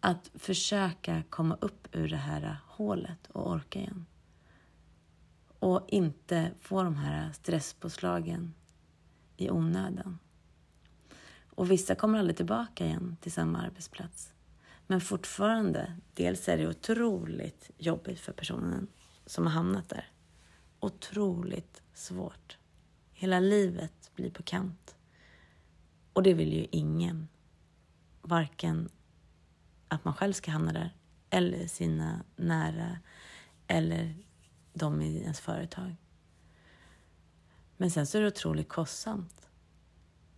Att 0.00 0.30
försöka 0.34 1.22
komma 1.30 1.56
upp 1.60 1.88
ur 1.92 2.08
det 2.08 2.16
här 2.16 2.56
hålet 2.66 3.26
och 3.26 3.50
orka 3.50 3.78
igen. 3.78 4.06
Och 5.58 5.84
inte 5.88 6.50
få 6.60 6.82
de 6.82 6.96
här 6.96 7.32
stresspåslagen 7.32 8.54
i 9.36 9.50
onödan. 9.50 10.18
Och 11.46 11.70
vissa 11.70 11.94
kommer 11.94 12.18
aldrig 12.18 12.36
tillbaka 12.36 12.86
igen 12.86 13.16
till 13.20 13.32
samma 13.32 13.62
arbetsplats. 13.62 14.32
Men 14.86 15.00
fortfarande, 15.00 15.96
dels 16.14 16.48
är 16.48 16.58
det 16.58 16.68
otroligt 16.68 17.70
jobbigt 17.78 18.20
för 18.20 18.32
personen 18.32 18.86
som 19.26 19.46
har 19.46 19.52
hamnat 19.52 19.88
där. 19.88 20.08
Otroligt 20.80 21.82
svårt. 21.94 22.58
Hela 23.12 23.40
livet 23.40 24.10
blir 24.14 24.30
på 24.30 24.42
kant. 24.42 24.93
Och 26.14 26.22
det 26.22 26.34
vill 26.34 26.52
ju 26.52 26.66
ingen. 26.70 27.28
Varken 28.22 28.88
att 29.88 30.04
man 30.04 30.14
själv 30.14 30.32
ska 30.32 30.50
hamna 30.50 30.72
där 30.72 30.96
eller 31.30 31.66
sina 31.66 32.24
nära 32.36 32.98
eller 33.66 34.14
de 34.72 35.02
i 35.02 35.22
ens 35.22 35.40
företag. 35.40 35.96
Men 37.76 37.90
sen 37.90 38.06
så 38.06 38.18
är 38.18 38.22
det 38.22 38.28
otroligt 38.28 38.68
kostsamt. 38.68 39.48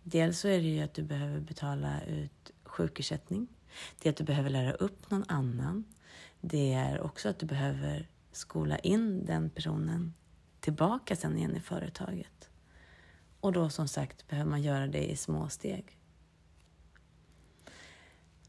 Dels 0.03 0.39
så 0.39 0.47
är 0.47 0.61
det 0.61 0.67
ju 0.67 0.81
att 0.81 0.93
du 0.93 1.03
behöver 1.03 1.39
betala 1.39 2.03
ut 2.03 2.51
sjukersättning. 2.63 3.47
Det 3.99 4.09
är 4.09 4.13
att 4.13 4.17
du 4.17 4.23
behöver 4.23 4.49
lära 4.49 4.71
upp 4.73 5.11
någon 5.11 5.25
annan. 5.27 5.83
Det 6.41 6.73
är 6.73 7.01
också 7.01 7.29
att 7.29 7.39
du 7.39 7.45
behöver 7.45 8.09
skola 8.31 8.79
in 8.79 9.25
den 9.25 9.49
personen 9.49 10.13
tillbaka 10.59 11.15
sen 11.15 11.37
igen 11.37 11.55
i 11.55 11.59
företaget. 11.59 12.46
Och 13.47 13.53
då 13.53 13.69
som 13.69 13.87
sagt 13.87 14.27
behöver 14.27 14.49
man 14.49 14.61
göra 14.61 14.87
det 14.87 15.11
i 15.11 15.15
små 15.15 15.49
steg. 15.49 15.97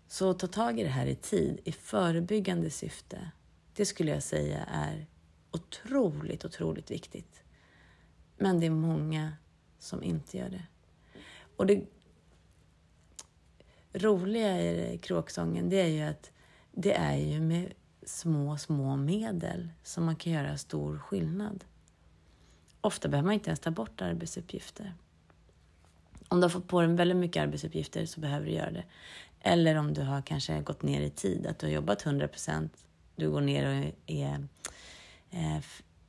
Så 0.06 0.34
ta 0.34 0.46
tag 0.46 0.80
i 0.80 0.82
det 0.82 0.88
här 0.88 1.06
i 1.06 1.14
tid, 1.14 1.60
i 1.64 1.72
förebyggande 1.72 2.70
syfte. 2.70 3.30
Det 3.74 3.86
skulle 3.86 4.10
jag 4.10 4.22
säga 4.22 4.64
är 4.64 5.06
otroligt, 5.50 6.44
otroligt 6.44 6.90
viktigt. 6.90 7.42
Men 8.36 8.60
det 8.60 8.66
är 8.66 8.70
många 8.70 9.32
som 9.78 10.02
inte 10.02 10.36
gör 10.36 10.48
det. 10.48 10.66
Och 11.56 11.66
det 11.66 11.84
roliga 13.92 14.62
i 14.62 14.98
kråksången, 14.98 15.68
det 15.68 15.80
är 15.80 15.88
ju 15.88 16.02
att 16.02 16.30
det 16.72 16.92
är 16.92 17.16
ju 17.16 17.40
med 17.40 17.72
små, 18.02 18.56
små 18.56 18.96
medel 18.96 19.68
som 19.82 20.04
man 20.04 20.16
kan 20.16 20.32
göra 20.32 20.56
stor 20.56 20.98
skillnad. 20.98 21.64
Ofta 22.88 23.08
behöver 23.08 23.26
man 23.26 23.34
inte 23.34 23.50
ens 23.50 23.60
ta 23.60 23.70
bort 23.70 24.02
arbetsuppgifter. 24.02 24.94
Om 26.28 26.40
du 26.40 26.44
har 26.44 26.48
fått 26.48 26.68
på 26.68 26.80
dig 26.80 26.94
väldigt 26.94 27.16
mycket 27.16 27.42
arbetsuppgifter 27.42 28.06
så 28.06 28.20
behöver 28.20 28.46
du 28.46 28.52
göra 28.52 28.70
det. 28.70 28.84
Eller 29.40 29.76
om 29.76 29.94
du 29.94 30.02
har 30.02 30.22
kanske 30.22 30.60
gått 30.60 30.82
ner 30.82 31.00
i 31.00 31.10
tid, 31.10 31.46
att 31.46 31.58
du 31.58 31.66
har 31.66 31.72
jobbat 31.72 32.06
100 32.06 32.28
procent, 32.28 32.72
du 33.16 33.30
går 33.30 33.40
ner 33.40 33.66
och 33.68 33.94
är, 34.06 34.48
eh, 35.30 35.58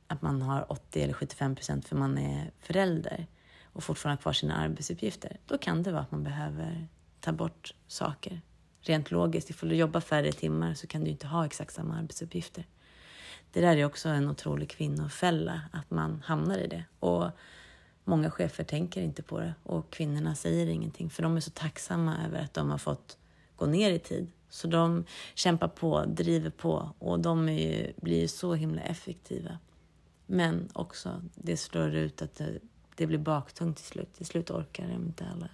att 0.06 0.22
man 0.22 0.42
har 0.42 0.72
80 0.72 1.02
eller 1.02 1.14
75 1.14 1.54
procent 1.54 1.88
för 1.88 1.96
man 1.96 2.18
är 2.18 2.50
förälder 2.60 3.26
och 3.64 3.84
fortfarande 3.84 4.16
har 4.16 4.22
kvar 4.22 4.32
sina 4.32 4.56
arbetsuppgifter. 4.56 5.36
Då 5.46 5.58
kan 5.58 5.82
det 5.82 5.92
vara 5.92 6.02
att 6.02 6.10
man 6.10 6.24
behöver 6.24 6.88
ta 7.20 7.32
bort 7.32 7.74
saker. 7.86 8.40
Rent 8.80 9.10
logiskt, 9.10 9.50
ifall 9.50 9.68
du 9.68 9.74
jobbar 9.74 10.00
färre 10.00 10.32
timmar 10.32 10.74
så 10.74 10.86
kan 10.86 11.04
du 11.04 11.10
inte 11.10 11.26
ha 11.26 11.46
exakt 11.46 11.74
samma 11.74 11.98
arbetsuppgifter. 11.98 12.66
Det 13.52 13.60
där 13.60 13.76
är 13.76 13.84
också 13.84 14.08
en 14.08 14.28
otrolig 14.28 14.70
kvinnofälla, 14.70 15.60
att 15.72 15.90
man 15.90 16.22
hamnar 16.26 16.58
i 16.58 16.66
det. 16.66 16.84
Och 17.00 17.30
många 18.04 18.30
chefer 18.30 18.64
tänker 18.64 19.02
inte 19.02 19.22
på 19.22 19.40
det 19.40 19.54
och 19.62 19.90
kvinnorna 19.90 20.34
säger 20.34 20.66
ingenting 20.66 21.10
för 21.10 21.22
de 21.22 21.36
är 21.36 21.40
så 21.40 21.50
tacksamma 21.50 22.16
över 22.26 22.42
att 22.42 22.54
de 22.54 22.70
har 22.70 22.78
fått 22.78 23.18
gå 23.56 23.66
ner 23.66 23.90
i 23.90 23.98
tid. 23.98 24.30
Så 24.48 24.66
de 24.66 25.04
kämpar 25.34 25.68
på, 25.68 26.04
driver 26.04 26.50
på 26.50 26.94
och 26.98 27.20
de 27.20 27.48
ju, 27.48 27.92
blir 27.96 28.28
så 28.28 28.54
himla 28.54 28.82
effektiva. 28.82 29.58
Men 30.26 30.68
också, 30.72 31.22
det 31.34 31.56
slår 31.56 31.94
ut 31.94 32.22
att 32.22 32.34
det, 32.34 32.58
det 32.94 33.06
blir 33.06 33.18
baktungt 33.18 33.76
till 33.76 33.86
slut. 33.86 34.14
Till 34.14 34.26
slut 34.26 34.50
orkar 34.50 34.88
de 34.88 34.92
inte 34.94 35.26
alla, 35.34 35.48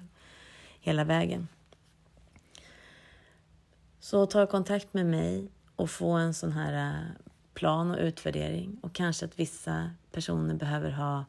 hela 0.80 1.04
vägen. 1.04 1.48
Så 4.00 4.26
ta 4.26 4.46
kontakt 4.46 4.94
med 4.94 5.06
mig 5.06 5.48
och 5.76 5.90
få 5.90 6.10
en 6.10 6.34
sån 6.34 6.52
här 6.52 7.04
plan 7.56 7.90
och 7.90 8.00
utvärdering. 8.00 8.78
Och 8.82 8.92
kanske 8.92 9.24
att 9.24 9.38
vissa 9.38 9.90
personer 10.12 10.54
behöver 10.54 10.90
ha 10.90 11.24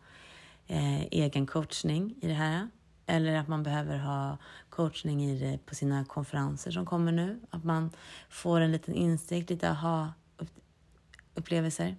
eh, 0.67 1.01
egen 1.01 1.47
coachning 1.47 2.15
i 2.21 2.27
det 2.27 2.33
här. 2.33 2.67
Eller 3.05 3.35
att 3.35 3.47
man 3.47 3.63
behöver 3.63 3.97
ha 3.97 4.37
coachning 4.69 5.23
i 5.23 5.39
det 5.39 5.65
på 5.65 5.75
sina 5.75 6.05
konferenser 6.05 6.71
som 6.71 6.85
kommer 6.85 7.11
nu. 7.11 7.39
Att 7.49 7.63
man 7.63 7.91
får 8.29 8.61
en 8.61 8.71
liten 8.71 8.93
insikt, 8.93 9.49
lite 9.49 9.69
aha-upplevelser. 9.69 11.95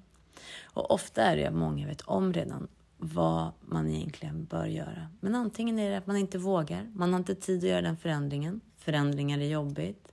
Och 0.64 0.90
ofta 0.90 1.22
är 1.22 1.36
det 1.36 1.46
att 1.46 1.54
många 1.54 1.86
vet 1.86 2.00
om 2.00 2.32
redan 2.32 2.68
vad 2.96 3.52
man 3.60 3.88
egentligen 3.88 4.44
bör 4.44 4.66
göra. 4.66 5.08
Men 5.20 5.34
antingen 5.34 5.78
är 5.78 5.90
det 5.90 5.98
att 5.98 6.06
man 6.06 6.16
inte 6.16 6.38
vågar, 6.38 6.90
man 6.94 7.12
har 7.12 7.18
inte 7.18 7.34
tid 7.34 7.58
att 7.58 7.70
göra 7.70 7.82
den 7.82 7.96
förändringen. 7.96 8.60
Förändringar 8.78 9.38
är 9.38 9.48
jobbigt. 9.48 10.12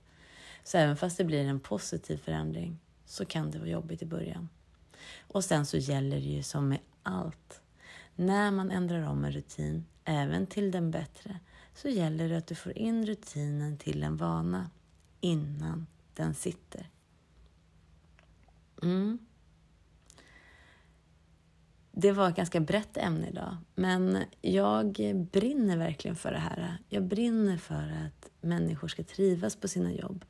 Så 0.64 0.78
även 0.78 0.96
fast 0.96 1.18
det 1.18 1.24
blir 1.24 1.44
en 1.44 1.60
positiv 1.60 2.16
förändring 2.16 2.78
så 3.06 3.24
kan 3.24 3.50
det 3.50 3.58
vara 3.58 3.68
jobbigt 3.68 4.02
i 4.02 4.06
början. 4.06 4.48
Och 5.20 5.44
sen 5.44 5.66
så 5.66 5.76
gäller 5.76 6.16
det 6.16 6.26
ju 6.26 6.42
som 6.42 6.68
med 6.68 6.78
allt. 7.02 7.60
När 8.14 8.50
man 8.50 8.70
ändrar 8.70 9.02
om 9.02 9.24
en 9.24 9.32
rutin, 9.32 9.84
även 10.04 10.46
till 10.46 10.70
den 10.70 10.90
bättre, 10.90 11.40
så 11.74 11.88
gäller 11.88 12.28
det 12.28 12.36
att 12.36 12.46
du 12.46 12.54
får 12.54 12.78
in 12.78 13.06
rutinen 13.06 13.78
till 13.78 14.02
en 14.02 14.16
vana 14.16 14.70
innan 15.20 15.86
den 16.14 16.34
sitter. 16.34 16.90
Mm. 18.82 19.18
Det 21.98 22.12
var 22.12 22.28
ett 22.28 22.36
ganska 22.36 22.60
brett 22.60 22.96
ämne 22.96 23.28
idag, 23.28 23.56
men 23.74 24.18
jag 24.40 24.92
brinner 25.32 25.76
verkligen 25.76 26.16
för 26.16 26.32
det 26.32 26.38
här. 26.38 26.78
Jag 26.88 27.02
brinner 27.02 27.56
för 27.56 28.06
att 28.06 28.30
människor 28.40 28.88
ska 28.88 29.04
trivas 29.04 29.56
på 29.56 29.68
sina 29.68 29.92
jobb. 29.92 30.24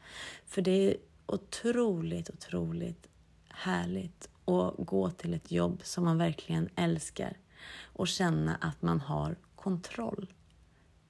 För 0.47 0.63
det 0.63 0.71
är 0.71 0.97
otroligt, 1.27 2.31
otroligt 2.31 3.09
härligt 3.49 4.29
att 4.45 4.75
gå 4.79 5.11
till 5.11 5.35
ett 5.35 5.53
jobb 5.53 5.81
som 5.85 6.05
man 6.05 6.19
verkligen 6.19 6.69
älskar 6.77 7.37
och 7.83 8.09
känna 8.09 8.57
att 8.57 8.83
man 8.83 9.01
har 9.01 9.37
kontroll 9.55 10.33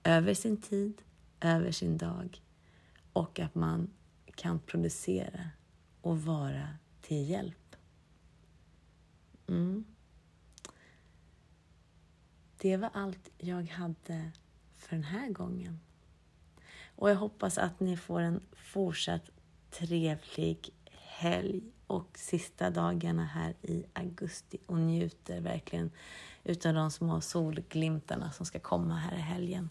över 0.05 0.35
sin 0.35 0.57
tid, 0.57 1.02
över 1.40 1.70
sin 1.70 1.98
dag 1.98 2.42
och 3.12 3.40
att 3.40 3.55
man 3.55 3.90
kan 4.35 4.59
producera 4.59 5.50
och 6.00 6.22
vara 6.22 6.68
till 7.00 7.31
hjälp. 7.31 7.76
Mm. 9.48 9.85
Det 12.59 12.76
var 12.76 12.90
allt 12.92 13.31
jag 13.38 13.62
hade 13.66 14.31
för 14.76 14.96
den 14.96 15.05
här 15.05 15.31
gången. 15.31 15.81
Och 16.96 17.11
jag 17.11 17.16
hoppas 17.16 17.59
att 17.59 17.81
ni 17.81 17.96
får 17.96 18.20
en 18.20 18.40
fortsatt 18.52 19.31
trevlig 19.79 20.71
helg 20.93 21.61
och 21.87 22.09
sista 22.15 22.71
dagarna 22.71 23.25
här 23.25 23.55
i 23.62 23.85
augusti 23.93 24.59
och 24.67 24.79
njuter 24.79 25.41
verkligen 25.41 25.91
utav 26.45 26.75
de 26.75 26.91
små 26.91 27.21
solglimtarna 27.21 28.33
som 28.33 28.47
ska 28.47 28.59
komma 28.59 28.95
här 28.95 29.17
i 29.17 29.21
helgen. 29.21 29.71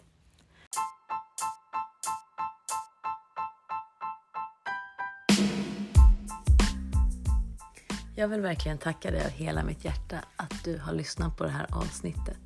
Jag 8.16 8.28
vill 8.28 8.40
verkligen 8.40 8.78
tacka 8.78 9.10
dig 9.10 9.24
av 9.24 9.30
hela 9.30 9.64
mitt 9.64 9.84
hjärta 9.84 10.24
att 10.36 10.64
du 10.64 10.78
har 10.78 10.92
lyssnat 10.92 11.36
på 11.36 11.44
det 11.44 11.50
här 11.50 11.66
avsnittet. 11.70 12.40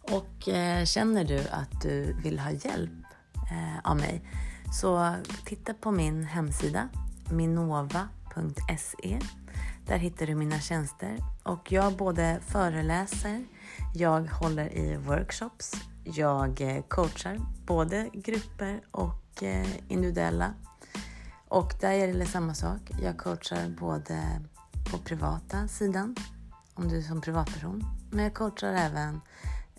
Och 0.00 0.48
eh, 0.48 0.84
känner 0.84 1.24
du 1.24 1.48
att 1.48 1.80
du 1.82 2.16
vill 2.22 2.38
ha 2.38 2.50
hjälp 2.50 3.04
eh, 3.50 3.90
av 3.90 3.96
mig 3.96 4.22
så 4.72 5.14
titta 5.44 5.74
på 5.74 5.90
min 5.90 6.24
hemsida 6.24 6.88
minova.se. 7.30 9.18
Där 9.86 9.96
hittar 9.98 10.26
du 10.26 10.34
mina 10.34 10.60
tjänster 10.60 11.18
och 11.42 11.72
jag 11.72 11.96
både 11.96 12.40
föreläser, 12.46 13.44
jag 13.94 14.20
håller 14.20 14.76
i 14.76 14.96
workshops, 14.96 15.72
jag 16.04 16.60
eh, 16.60 16.82
coachar 16.82 17.40
både 17.66 18.10
grupper 18.12 18.80
och 18.90 19.42
eh, 19.42 19.66
individuella. 19.88 20.54
Och 21.48 21.74
där 21.80 21.90
är 21.90 22.14
det 22.14 22.26
samma 22.26 22.54
sak. 22.54 22.80
Jag 23.02 23.18
coachar 23.18 23.68
både 23.80 24.40
på 24.90 24.98
privata 24.98 25.68
sidan, 25.68 26.16
om 26.74 26.88
du 26.88 26.98
är 26.98 27.02
som 27.02 27.20
privatperson, 27.20 27.84
men 28.10 28.24
jag 28.24 28.34
coachar 28.34 28.72
även 28.72 29.20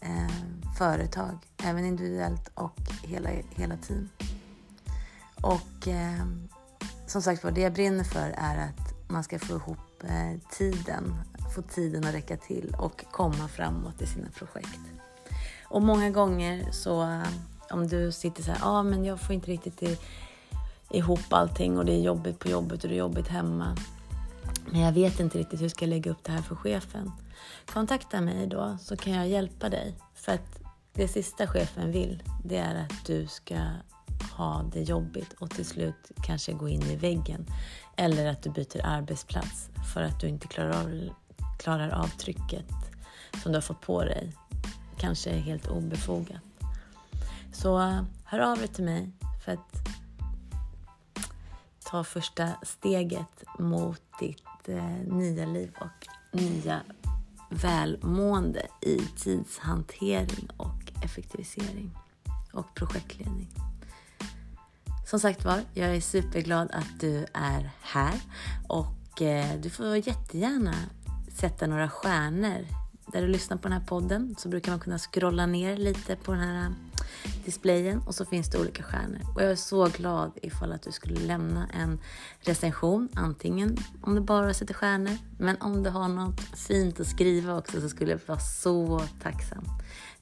eh, 0.01 0.33
företag, 0.77 1.37
även 1.63 1.85
individuellt 1.85 2.51
och 2.53 2.79
hela, 3.03 3.29
hela 3.55 3.77
team. 3.77 4.09
Och 5.43 5.87
eh, 5.87 6.25
som 7.07 7.21
sagt 7.21 7.43
var, 7.43 7.51
det 7.51 7.61
jag 7.61 7.73
brinner 7.73 8.03
för 8.03 8.33
är 8.37 8.57
att 8.57 9.09
man 9.09 9.23
ska 9.23 9.39
få 9.39 9.53
ihop 9.55 10.03
eh, 10.03 10.39
tiden, 10.51 11.15
få 11.55 11.61
tiden 11.61 12.05
att 12.05 12.13
räcka 12.13 12.37
till 12.37 12.75
och 12.77 13.05
komma 13.11 13.47
framåt 13.47 14.01
i 14.01 14.05
sina 14.05 14.29
projekt. 14.29 14.79
Och 15.63 15.81
många 15.81 16.09
gånger 16.09 16.71
så 16.71 17.01
eh, 17.01 17.27
om 17.69 17.87
du 17.87 18.11
sitter 18.11 18.43
så 18.43 18.51
här, 18.51 18.59
ja 18.61 18.67
ah, 18.67 18.83
men 18.83 19.05
jag 19.05 19.19
får 19.19 19.35
inte 19.35 19.51
riktigt 19.51 19.83
i, 19.83 19.97
ihop 20.89 21.33
allting 21.33 21.77
och 21.77 21.85
det 21.85 21.93
är 21.93 22.01
jobbigt 22.01 22.39
på 22.39 22.49
jobbet 22.49 22.83
och 22.83 22.89
det 22.89 22.95
är 22.95 22.99
jobbigt 22.99 23.27
hemma. 23.27 23.77
Men 24.71 24.81
jag 24.81 24.91
vet 24.91 25.19
inte 25.19 25.37
riktigt 25.37 25.61
hur 25.61 25.69
ska 25.69 25.85
jag 25.85 25.89
lägga 25.89 26.11
upp 26.11 26.23
det 26.23 26.31
här 26.31 26.41
för 26.41 26.55
chefen. 26.55 27.11
Kontakta 27.73 28.21
mig 28.21 28.47
då 28.47 28.77
så 28.81 28.97
kan 28.97 29.13
jag 29.13 29.27
hjälpa 29.27 29.69
dig. 29.69 29.95
För 30.15 30.31
att 30.31 30.59
det 30.93 31.07
sista 31.07 31.47
chefen 31.47 31.91
vill, 31.91 32.23
det 32.43 32.57
är 32.57 32.75
att 32.75 33.05
du 33.05 33.27
ska 33.27 33.55
ha 34.31 34.63
det 34.73 34.81
jobbigt 34.81 35.33
och 35.33 35.49
till 35.51 35.65
slut 35.65 36.11
kanske 36.23 36.53
gå 36.53 36.69
in 36.69 36.81
i 36.81 36.95
väggen. 36.95 37.45
Eller 37.97 38.25
att 38.25 38.43
du 38.43 38.49
byter 38.49 38.85
arbetsplats 38.85 39.69
för 39.93 40.01
att 40.01 40.19
du 40.19 40.27
inte 40.27 40.47
klarar 40.47 40.79
av, 40.79 41.09
klarar 41.59 41.89
av 41.89 42.07
trycket 42.07 42.65
som 43.43 43.51
du 43.51 43.57
har 43.57 43.61
fått 43.61 43.81
på 43.81 44.03
dig. 44.03 44.33
Kanske 44.97 45.31
helt 45.31 45.67
obefogat. 45.67 46.41
Så 47.53 47.81
eh, 47.81 48.03
hör 48.23 48.39
av 48.39 48.57
dig 48.57 48.67
till 48.67 48.83
mig 48.83 49.11
för 49.45 49.51
att 49.51 49.87
ta 51.85 52.03
första 52.03 52.49
steget 52.63 53.43
mot 53.59 54.01
ditt 54.19 54.69
eh, 54.69 54.85
nya 55.07 55.45
liv 55.45 55.71
och 55.79 56.07
nya 56.39 56.81
välmående 57.49 58.67
i 58.81 58.97
tidshantering 59.17 60.49
och 60.57 61.03
effektivisering 61.03 61.91
och 62.53 62.75
projektledning. 62.75 63.49
Som 65.13 65.19
sagt 65.19 65.45
var, 65.45 65.61
jag 65.73 65.95
är 65.95 66.01
superglad 66.01 66.71
att 66.71 66.99
du 66.99 67.25
är 67.33 67.71
här 67.81 68.13
och 68.67 69.21
eh, 69.21 69.59
du 69.61 69.69
får 69.69 69.95
jättegärna 69.95 70.73
sätta 71.35 71.67
några 71.67 71.89
stjärnor 71.89 72.67
där 73.07 73.21
du 73.21 73.27
lyssnar 73.27 73.57
på 73.57 73.63
den 73.63 73.77
här 73.77 73.87
podden 73.87 74.35
så 74.37 74.49
brukar 74.49 74.71
man 74.71 74.79
kunna 74.79 74.97
scrolla 74.97 75.45
ner 75.45 75.77
lite 75.77 76.15
på 76.15 76.31
den 76.31 76.41
här 76.41 76.65
eh, 76.65 76.71
displayen 77.45 78.01
och 78.07 78.15
så 78.15 78.25
finns 78.25 78.49
det 78.49 78.59
olika 78.59 78.83
stjärnor. 78.83 79.19
Och 79.35 79.41
jag 79.41 79.51
är 79.51 79.55
så 79.55 79.87
glad 79.87 80.31
ifall 80.41 80.71
att 80.71 80.83
du 80.83 80.91
skulle 80.91 81.19
lämna 81.19 81.67
en 81.67 81.99
recension, 82.41 83.09
antingen 83.13 83.77
om 84.01 84.15
du 84.15 84.21
bara 84.21 84.53
sätter 84.53 84.73
stjärnor, 84.73 85.17
men 85.37 85.61
om 85.61 85.83
du 85.83 85.89
har 85.89 86.07
något 86.07 86.41
fint 86.41 86.99
att 86.99 87.07
skriva 87.07 87.57
också 87.57 87.81
så 87.81 87.89
skulle 87.89 88.11
jag 88.11 88.19
vara 88.25 88.39
så 88.39 89.01
tacksam. 89.21 89.63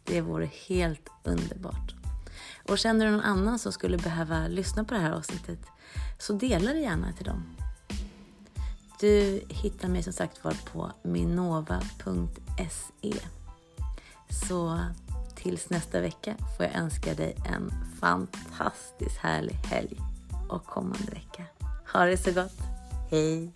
Det 0.03 0.21
vore 0.21 0.49
helt 0.67 1.09
underbart. 1.23 2.00
Och 2.67 2.77
känner 2.77 3.05
du 3.05 3.11
någon 3.11 3.21
annan 3.21 3.59
som 3.59 3.71
skulle 3.71 3.97
behöva 3.97 4.47
lyssna 4.47 4.83
på 4.83 4.93
det 4.93 4.99
här 4.99 5.11
avsnittet 5.11 5.59
så 6.19 6.33
dela 6.33 6.73
det 6.73 6.79
gärna 6.79 7.13
till 7.13 7.25
dem. 7.25 7.43
Du 8.99 9.41
hittar 9.49 9.87
mig 9.87 10.03
som 10.03 10.13
sagt 10.13 10.43
var 10.43 10.55
på 10.73 10.91
minova.se. 11.03 12.43
Så 14.29 14.79
tills 15.35 15.69
nästa 15.69 16.01
vecka 16.01 16.35
får 16.57 16.65
jag 16.65 16.75
önska 16.75 17.13
dig 17.13 17.35
en 17.45 17.71
fantastiskt 17.99 19.17
härlig 19.17 19.53
helg 19.53 19.97
och 20.49 20.65
kommande 20.65 21.11
vecka. 21.11 21.45
Ha 21.93 22.05
det 22.05 22.17
så 22.17 22.31
gott. 22.31 22.57
Hej! 23.11 23.51